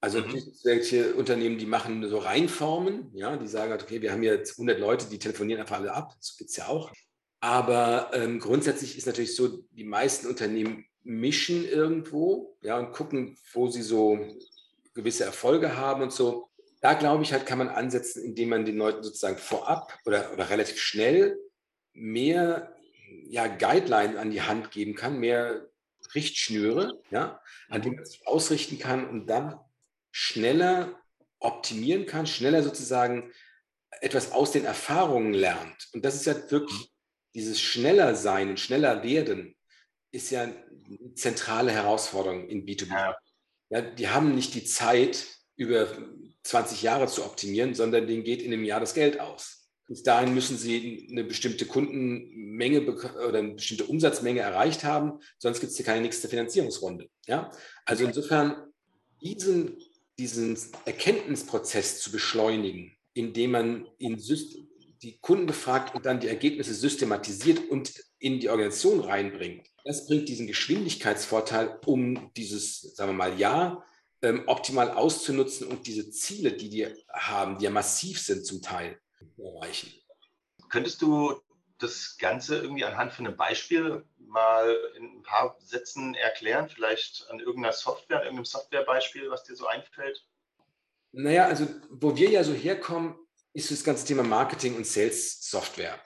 Also 0.00 0.20
mhm. 0.20 0.42
welche 0.64 1.14
Unternehmen, 1.14 1.58
die 1.58 1.66
machen 1.66 2.08
so 2.08 2.18
Reinformen, 2.18 3.10
ja, 3.14 3.36
die 3.36 3.46
sagen 3.46 3.70
halt, 3.70 3.82
okay, 3.82 4.00
wir 4.00 4.12
haben 4.12 4.22
jetzt 4.22 4.52
100 4.52 4.80
Leute, 4.80 5.06
die 5.10 5.18
telefonieren 5.18 5.60
einfach 5.60 5.76
alle 5.76 5.92
ab, 5.92 6.14
das 6.18 6.36
gibt 6.36 6.50
es 6.50 6.56
ja 6.56 6.68
auch. 6.68 6.90
Aber 7.40 8.10
ähm, 8.14 8.38
grundsätzlich 8.38 8.96
ist 8.96 9.06
natürlich 9.06 9.36
so, 9.36 9.64
die 9.72 9.84
meisten 9.84 10.26
Unternehmen 10.26 10.86
mischen 11.02 11.66
irgendwo, 11.66 12.56
ja, 12.62 12.78
und 12.78 12.92
gucken, 12.92 13.36
wo 13.52 13.68
sie 13.68 13.82
so 13.82 14.18
gewisse 14.94 15.24
Erfolge 15.24 15.76
haben 15.76 16.02
und 16.02 16.12
so. 16.12 16.48
Da 16.80 16.94
glaube 16.94 17.22
ich 17.22 17.32
halt, 17.32 17.46
kann 17.46 17.58
man 17.58 17.68
ansetzen, 17.68 18.24
indem 18.24 18.50
man 18.50 18.64
den 18.64 18.78
Leuten 18.78 19.02
sozusagen 19.02 19.36
vorab 19.36 19.98
oder, 20.06 20.32
oder 20.32 20.48
relativ 20.48 20.78
schnell 20.78 21.38
mehr 21.92 22.74
ja, 23.28 23.46
Guidelines 23.48 24.16
an 24.16 24.30
die 24.30 24.42
Hand 24.42 24.70
geben 24.70 24.94
kann, 24.94 25.20
mehr 25.20 25.68
Richtschnüre, 26.14 27.00
ja, 27.10 27.40
an 27.68 27.82
denen 27.82 27.96
man 27.96 28.04
sich 28.06 28.26
ausrichten 28.26 28.78
kann 28.78 29.08
und 29.08 29.26
dann 29.26 29.58
schneller 30.10 31.00
optimieren 31.38 32.06
kann, 32.06 32.26
schneller 32.26 32.62
sozusagen 32.62 33.32
etwas 34.00 34.32
aus 34.32 34.52
den 34.52 34.64
Erfahrungen 34.64 35.34
lernt. 35.34 35.88
Und 35.92 36.04
das 36.04 36.14
ist 36.14 36.26
ja 36.26 36.50
wirklich 36.50 36.90
dieses 37.34 37.60
schneller 37.60 38.14
sein 38.14 38.50
und 38.50 38.60
schneller 38.60 39.02
werden, 39.02 39.56
ist 40.12 40.30
ja 40.30 40.42
eine 40.42 41.14
zentrale 41.14 41.72
Herausforderung 41.72 42.48
in 42.48 42.66
B2B. 42.66 42.90
Ja. 42.90 43.16
ja. 43.70 43.80
die 43.82 44.08
haben 44.08 44.34
nicht 44.34 44.54
die 44.54 44.64
Zeit, 44.64 45.26
über 45.56 45.88
20 46.44 46.82
Jahre 46.82 47.06
zu 47.06 47.24
optimieren, 47.24 47.74
sondern 47.74 48.06
denen 48.06 48.24
geht 48.24 48.42
in 48.42 48.52
einem 48.52 48.64
Jahr 48.64 48.80
das 48.80 48.94
Geld 48.94 49.20
aus. 49.20 49.68
Bis 49.86 50.02
dahin 50.02 50.32
müssen 50.34 50.56
sie 50.56 51.08
eine 51.10 51.24
bestimmte 51.24 51.66
Kundenmenge 51.66 52.82
oder 52.88 53.38
eine 53.38 53.54
bestimmte 53.54 53.84
Umsatzmenge 53.84 54.40
erreicht 54.40 54.84
haben, 54.84 55.20
sonst 55.38 55.60
gibt 55.60 55.70
es 55.70 55.76
hier 55.76 55.84
keine 55.84 56.00
nächste 56.00 56.28
Finanzierungsrunde. 56.28 57.08
Ja? 57.26 57.50
Also 57.84 58.04
insofern 58.04 58.72
diesen 59.20 59.76
diesen 60.20 60.58
Erkenntnisprozess 60.84 62.00
zu 62.00 62.12
beschleunigen, 62.12 62.94
indem 63.14 63.52
man 63.52 63.88
in 63.96 64.22
die 65.02 65.18
Kunden 65.20 65.46
befragt 65.46 65.94
und 65.94 66.04
dann 66.04 66.20
die 66.20 66.28
Ergebnisse 66.28 66.74
systematisiert 66.74 67.70
und 67.70 67.94
in 68.18 68.38
die 68.38 68.50
Organisation 68.50 69.00
reinbringt. 69.00 69.66
Das 69.84 70.06
bringt 70.06 70.28
diesen 70.28 70.46
Geschwindigkeitsvorteil, 70.46 71.78
um 71.86 72.30
dieses, 72.36 72.82
sagen 72.94 73.12
wir 73.12 73.16
mal, 73.16 73.38
Jahr 73.38 73.86
ähm, 74.20 74.42
optimal 74.46 74.90
auszunutzen 74.90 75.68
und 75.68 75.86
diese 75.86 76.10
Ziele, 76.10 76.52
die 76.52 76.68
die 76.68 76.86
haben, 77.10 77.56
die 77.56 77.64
ja 77.64 77.70
massiv 77.70 78.20
sind 78.20 78.44
zum 78.44 78.60
Teil, 78.60 79.00
erreichen. 79.38 79.90
Könntest 80.68 81.00
du 81.00 81.40
das 81.78 82.18
Ganze 82.18 82.58
irgendwie 82.58 82.84
anhand 82.84 83.14
von 83.14 83.26
einem 83.26 83.38
Beispiel 83.38 84.04
mal 84.30 84.76
in 84.96 85.18
ein 85.18 85.22
paar 85.22 85.56
Sätzen 85.60 86.14
erklären? 86.14 86.68
Vielleicht 86.68 87.26
an 87.30 87.40
irgendeiner 87.40 87.72
Software, 87.72 88.18
an 88.18 88.24
irgendeinem 88.24 88.46
Softwarebeispiel, 88.46 89.30
was 89.30 89.44
dir 89.44 89.56
so 89.56 89.66
einfällt? 89.66 90.24
Naja, 91.12 91.46
also 91.46 91.66
wo 91.90 92.16
wir 92.16 92.30
ja 92.30 92.44
so 92.44 92.52
herkommen, 92.52 93.16
ist 93.52 93.70
das 93.70 93.82
ganze 93.82 94.06
Thema 94.06 94.22
Marketing 94.22 94.76
und 94.76 94.86
Sales 94.86 95.40
Software. 95.42 96.00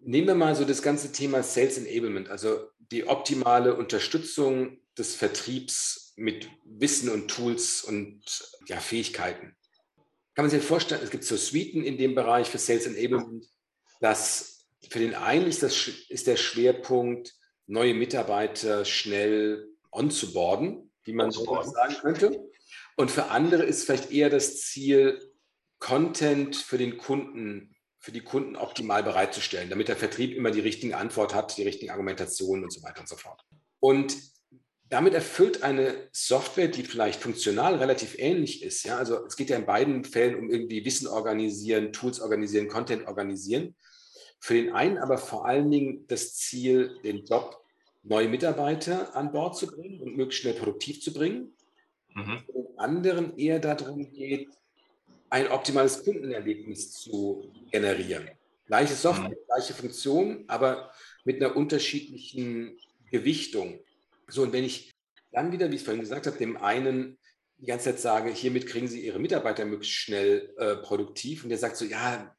Nehmen 0.00 0.26
wir 0.26 0.34
mal 0.34 0.54
so 0.54 0.64
das 0.64 0.82
ganze 0.82 1.12
Thema 1.12 1.42
Sales 1.42 1.78
Enablement, 1.78 2.28
also 2.28 2.68
die 2.78 3.06
optimale 3.06 3.74
Unterstützung 3.74 4.78
des 4.98 5.14
Vertriebs 5.14 6.12
mit 6.16 6.48
Wissen 6.64 7.08
und 7.08 7.28
Tools 7.28 7.82
und 7.82 8.22
ja, 8.66 8.78
Fähigkeiten. 8.78 9.56
Kann 10.34 10.44
man 10.44 10.50
sich 10.50 10.62
vorstellen, 10.62 11.00
es 11.02 11.10
gibt 11.10 11.24
so 11.24 11.36
Suiten 11.36 11.82
in 11.82 11.96
dem 11.96 12.14
Bereich 12.14 12.48
für 12.48 12.58
Sales 12.58 12.86
Enablement, 12.86 13.46
dass 14.00 14.66
für 14.90 14.98
den 14.98 15.14
einen 15.14 15.46
ist, 15.46 15.62
das, 15.62 15.88
ist 16.08 16.26
der 16.26 16.36
Schwerpunkt, 16.36 17.34
neue 17.66 17.94
Mitarbeiter 17.94 18.84
schnell 18.84 19.68
onzuboarden, 19.90 20.90
wie 21.04 21.12
man 21.12 21.30
so 21.30 21.44
sagen 21.62 21.94
könnte. 22.00 22.50
Und 22.96 23.10
für 23.10 23.26
andere 23.26 23.62
ist 23.64 23.84
vielleicht 23.84 24.12
eher 24.12 24.30
das 24.30 24.60
Ziel, 24.60 25.20
Content 25.78 26.56
für 26.56 26.78
den 26.78 26.96
Kunden, 26.96 27.74
für 27.98 28.12
die 28.12 28.22
Kunden 28.22 28.56
optimal 28.56 29.02
bereitzustellen, 29.02 29.68
damit 29.68 29.88
der 29.88 29.96
Vertrieb 29.96 30.34
immer 30.34 30.50
die 30.50 30.60
richtige 30.60 30.96
Antwort 30.96 31.34
hat, 31.34 31.56
die 31.58 31.62
richtigen 31.62 31.90
Argumentationen 31.90 32.64
und 32.64 32.72
so 32.72 32.82
weiter 32.82 33.00
und 33.00 33.08
so 33.08 33.16
fort. 33.16 33.44
Und 33.80 34.16
damit 34.88 35.14
erfüllt 35.14 35.62
eine 35.62 36.08
Software, 36.12 36.68
die 36.68 36.84
vielleicht 36.84 37.20
funktional 37.20 37.76
relativ 37.76 38.18
ähnlich 38.18 38.62
ist. 38.62 38.84
Ja, 38.84 38.96
also 38.96 39.26
es 39.26 39.36
geht 39.36 39.50
ja 39.50 39.56
in 39.56 39.66
beiden 39.66 40.04
Fällen 40.04 40.36
um 40.36 40.50
irgendwie 40.50 40.84
Wissen 40.84 41.06
organisieren, 41.06 41.92
Tools 41.92 42.20
organisieren, 42.20 42.68
Content 42.68 43.06
organisieren. 43.06 43.74
Für 44.44 44.52
den 44.52 44.74
einen 44.74 44.98
aber 44.98 45.16
vor 45.16 45.46
allen 45.46 45.70
Dingen 45.70 46.04
das 46.06 46.34
Ziel, 46.34 46.98
den 47.02 47.24
Job 47.24 47.64
neue 48.02 48.28
Mitarbeiter 48.28 49.16
an 49.16 49.32
Bord 49.32 49.56
zu 49.56 49.66
bringen 49.66 50.02
und 50.02 50.18
möglichst 50.18 50.42
schnell 50.42 50.52
produktiv 50.52 51.00
zu 51.00 51.14
bringen. 51.14 51.56
Mhm. 52.12 52.42
Für 52.44 52.52
den 52.52 52.78
anderen 52.78 53.38
eher 53.38 53.58
darum 53.58 54.12
geht, 54.12 54.50
ein 55.30 55.48
optimales 55.48 56.04
Kundenerlebnis 56.04 56.92
zu 56.92 57.50
generieren. 57.70 58.28
Gleiche 58.66 58.92
Software, 58.92 59.30
mhm. 59.30 59.46
gleiche 59.46 59.72
Funktion, 59.72 60.44
aber 60.46 60.92
mit 61.24 61.42
einer 61.42 61.56
unterschiedlichen 61.56 62.76
Gewichtung. 63.10 63.80
So, 64.28 64.42
und 64.42 64.52
wenn 64.52 64.64
ich 64.64 64.92
dann 65.32 65.52
wieder, 65.52 65.70
wie 65.70 65.76
ich 65.76 65.84
vorhin 65.84 66.02
gesagt 66.02 66.26
habe, 66.26 66.36
dem 66.36 66.58
einen 66.58 67.16
die 67.56 67.66
ganze 67.66 67.92
Zeit 67.92 68.00
sage, 68.00 68.30
hiermit 68.30 68.66
kriegen 68.66 68.88
Sie 68.88 69.06
Ihre 69.06 69.20
Mitarbeiter 69.20 69.64
möglichst 69.64 69.96
schnell 69.96 70.52
äh, 70.58 70.76
produktiv 70.76 71.44
und 71.44 71.48
der 71.48 71.56
sagt 71.56 71.78
so, 71.78 71.86
ja, 71.86 72.36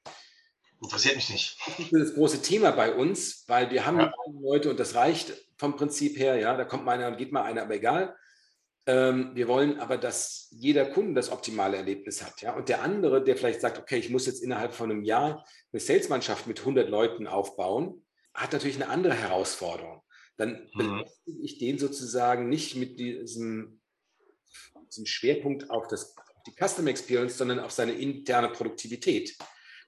interessiert 0.82 1.16
mich 1.16 1.30
nicht. 1.30 1.58
Das 1.68 1.80
ist 1.80 1.94
das 1.94 2.14
große 2.14 2.42
Thema 2.42 2.72
bei 2.72 2.94
uns, 2.94 3.44
weil 3.48 3.72
wir 3.72 3.86
haben 3.86 4.00
ja. 4.00 4.14
Leute 4.42 4.70
und 4.70 4.80
das 4.80 4.96
reicht 4.96 5.34
vom 5.58 5.76
Prinzip 5.76 6.18
her, 6.18 6.38
ja, 6.38 6.56
da 6.56 6.66
kommt 6.66 6.86
mal 6.86 6.94
einer 6.94 7.08
und 7.08 7.18
geht 7.18 7.32
mal 7.32 7.44
einer, 7.44 7.64
aber 7.64 7.76
egal. 7.76 8.16
Ähm, 8.88 9.32
wir 9.34 9.48
wollen 9.48 9.80
aber, 9.80 9.98
dass 9.98 10.48
jeder 10.52 10.86
Kunde 10.86 11.16
das 11.16 11.32
optimale 11.32 11.78
Erlebnis 11.78 12.24
hat, 12.24 12.42
ja. 12.42 12.54
Und 12.56 12.70
der 12.70 12.82
andere, 12.82 13.24
der 13.24 13.36
vielleicht 13.36 13.62
sagt, 13.62 13.80
okay, 13.80 13.98
ich 13.98 14.10
muss 14.10 14.26
jetzt 14.26 14.44
innerhalb 14.44 14.74
von 14.74 14.92
einem 14.92 15.04
Jahr 15.04 15.46
eine 15.72 15.80
Salesmannschaft 15.80 16.46
mit 16.48 16.60
100 16.60 16.90
Leuten 16.90 17.26
aufbauen, 17.26 18.06
hat 18.34 18.54
natürlich 18.54 18.76
eine 18.76 18.90
andere 18.90 19.14
Herausforderung 19.14 20.02
dann 20.38 20.70
mhm. 20.74 21.06
ich 21.26 21.58
den 21.58 21.80
sozusagen 21.80 22.50
nicht 22.50 22.76
mit 22.76 23.00
diesem, 23.00 23.80
diesem 24.90 25.06
Schwerpunkt 25.06 25.70
auf, 25.70 25.88
das, 25.88 26.16
auf 26.18 26.44
die 26.46 26.52
Customer 26.52 26.90
Experience, 26.90 27.38
sondern 27.38 27.60
auf 27.60 27.72
seine 27.72 27.94
interne 27.94 28.50
Produktivität. 28.50 29.38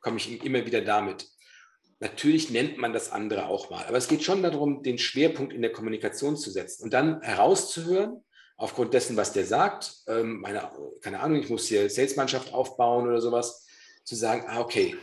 Komme 0.01 0.17
ich 0.17 0.43
immer 0.43 0.65
wieder 0.65 0.81
damit. 0.81 1.27
Natürlich 1.99 2.51
nennt 2.51 2.77
man 2.77 2.93
das 2.93 3.12
andere 3.12 3.47
auch 3.47 3.71
mal, 3.71 3.86
aber 3.86 3.97
es 3.97 4.07
geht 4.07 4.23
schon 4.23 4.43
darum, 4.43 4.83
den 4.83 4.99
Schwerpunkt 4.99 5.51
in 5.51 5.63
der 5.63 5.71
Kommunikation 5.71 6.38
zu 6.38 6.51
setzen 6.51 6.83
und 6.83 6.93
dann 6.93 7.21
herauszuhören, 7.21 8.23
aufgrund 8.55 8.93
dessen, 8.93 9.17
was 9.17 9.33
der 9.33 9.45
sagt, 9.45 9.93
ähm, 10.07 10.41
meine, 10.41 10.69
keine 11.01 11.19
Ahnung, 11.19 11.39
ich 11.39 11.49
muss 11.49 11.67
hier 11.67 11.89
Salesmannschaft 11.89 12.53
aufbauen 12.53 13.07
oder 13.07 13.21
sowas, 13.21 13.65
zu 14.03 14.15
sagen, 14.15 14.45
ah, 14.47 14.62
okay, 14.62 14.95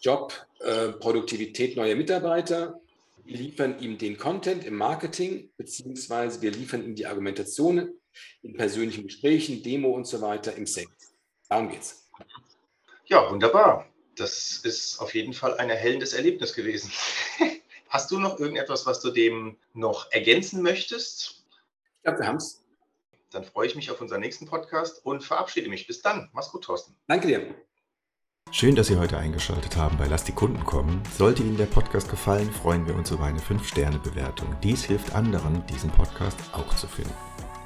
Job, 0.00 0.34
äh, 0.60 0.88
Produktivität 0.92 1.76
neuer 1.76 1.94
Mitarbeiter, 1.94 2.80
wir 3.24 3.36
liefern 3.36 3.78
ihm 3.80 3.98
den 3.98 4.16
Content 4.16 4.64
im 4.64 4.76
Marketing, 4.76 5.50
beziehungsweise 5.56 6.40
wir 6.40 6.50
liefern 6.50 6.82
ihm 6.82 6.94
die 6.94 7.06
Argumentationen 7.06 8.00
in 8.42 8.56
persönlichen 8.56 9.04
Gesprächen, 9.04 9.62
Demo 9.62 9.90
und 9.90 10.06
so 10.06 10.20
weiter 10.20 10.54
im 10.56 10.66
Sales. 10.66 10.88
Darum 11.48 11.68
geht's. 11.68 12.08
Ja, 13.06 13.30
wunderbar. 13.30 13.89
Das 14.20 14.58
ist 14.58 15.00
auf 15.00 15.14
jeden 15.14 15.32
Fall 15.32 15.56
ein 15.56 15.70
erhellendes 15.70 16.12
Erlebnis 16.12 16.52
gewesen. 16.52 16.92
Hast 17.88 18.10
du 18.10 18.18
noch 18.18 18.38
irgendetwas, 18.38 18.84
was 18.84 19.00
du 19.00 19.10
dem 19.10 19.56
noch 19.72 20.12
ergänzen 20.12 20.62
möchtest? 20.62 21.42
Ich 21.96 22.02
glaube, 22.02 22.18
wir 22.18 22.26
haben 22.26 22.36
es. 22.36 22.62
Dann 23.30 23.44
freue 23.44 23.66
ich 23.66 23.76
mich 23.76 23.90
auf 23.90 24.00
unseren 24.00 24.20
nächsten 24.20 24.46
Podcast 24.46 25.06
und 25.06 25.24
verabschiede 25.24 25.70
mich. 25.70 25.86
Bis 25.86 26.02
dann. 26.02 26.28
Mach's 26.34 26.50
gut, 26.50 26.64
Thorsten. 26.64 26.94
Danke 27.08 27.28
dir. 27.28 27.54
Schön, 28.50 28.74
dass 28.74 28.88
Sie 28.88 28.96
heute 28.96 29.16
eingeschaltet 29.16 29.76
haben 29.76 29.96
bei 29.96 30.06
Lass 30.06 30.24
die 30.24 30.32
Kunden 30.32 30.64
kommen. 30.64 31.02
Sollte 31.16 31.42
Ihnen 31.42 31.56
der 31.56 31.66
Podcast 31.66 32.10
gefallen, 32.10 32.52
freuen 32.52 32.86
wir 32.86 32.96
uns 32.96 33.10
über 33.10 33.24
eine 33.24 33.40
5-Sterne-Bewertung. 33.40 34.56
Dies 34.62 34.84
hilft 34.84 35.14
anderen, 35.14 35.64
diesen 35.68 35.90
Podcast 35.92 36.38
auch 36.52 36.74
zu 36.76 36.88
finden. 36.88 37.14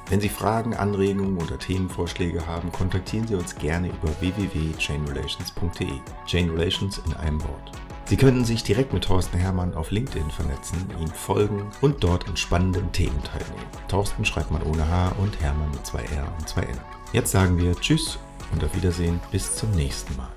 Wenn 0.07 0.21
Sie 0.21 0.29
Fragen, 0.29 0.75
Anregungen 0.75 1.37
oder 1.37 1.57
Themenvorschläge 1.57 2.45
haben, 2.45 2.71
kontaktieren 2.71 3.27
Sie 3.27 3.35
uns 3.35 3.55
gerne 3.55 3.87
über 3.89 4.09
www.chainrelations.de. 4.19 5.99
Chain 6.27 6.49
Relations 6.51 7.01
in 7.05 7.13
einem 7.15 7.41
Wort. 7.41 7.71
Sie 8.07 8.17
können 8.17 8.45
sich 8.45 8.61
direkt 8.61 8.93
mit 8.93 9.05
Thorsten 9.05 9.39
Hermann 9.39 9.73
auf 9.73 9.89
LinkedIn 9.89 10.29
vernetzen, 10.29 10.77
ihm 11.01 11.07
folgen 11.07 11.71
und 11.81 12.03
dort 12.03 12.27
an 12.27 12.37
spannenden 12.37 12.91
Themen 12.91 13.19
teilnehmen. 13.23 13.65
Thorsten 13.87 14.23
schreibt 14.25 14.51
man 14.51 14.61
ohne 14.61 14.87
H 14.87 15.13
und 15.17 15.41
Hermann 15.41 15.71
mit 15.71 15.83
zwei 15.87 16.03
R 16.03 16.31
und 16.37 16.47
zwei 16.47 16.61
N. 16.61 16.79
Jetzt 17.11 17.31
sagen 17.31 17.57
wir 17.57 17.73
Tschüss 17.73 18.19
und 18.51 18.63
auf 18.63 18.75
Wiedersehen 18.75 19.19
bis 19.31 19.55
zum 19.55 19.71
nächsten 19.71 20.15
Mal. 20.17 20.34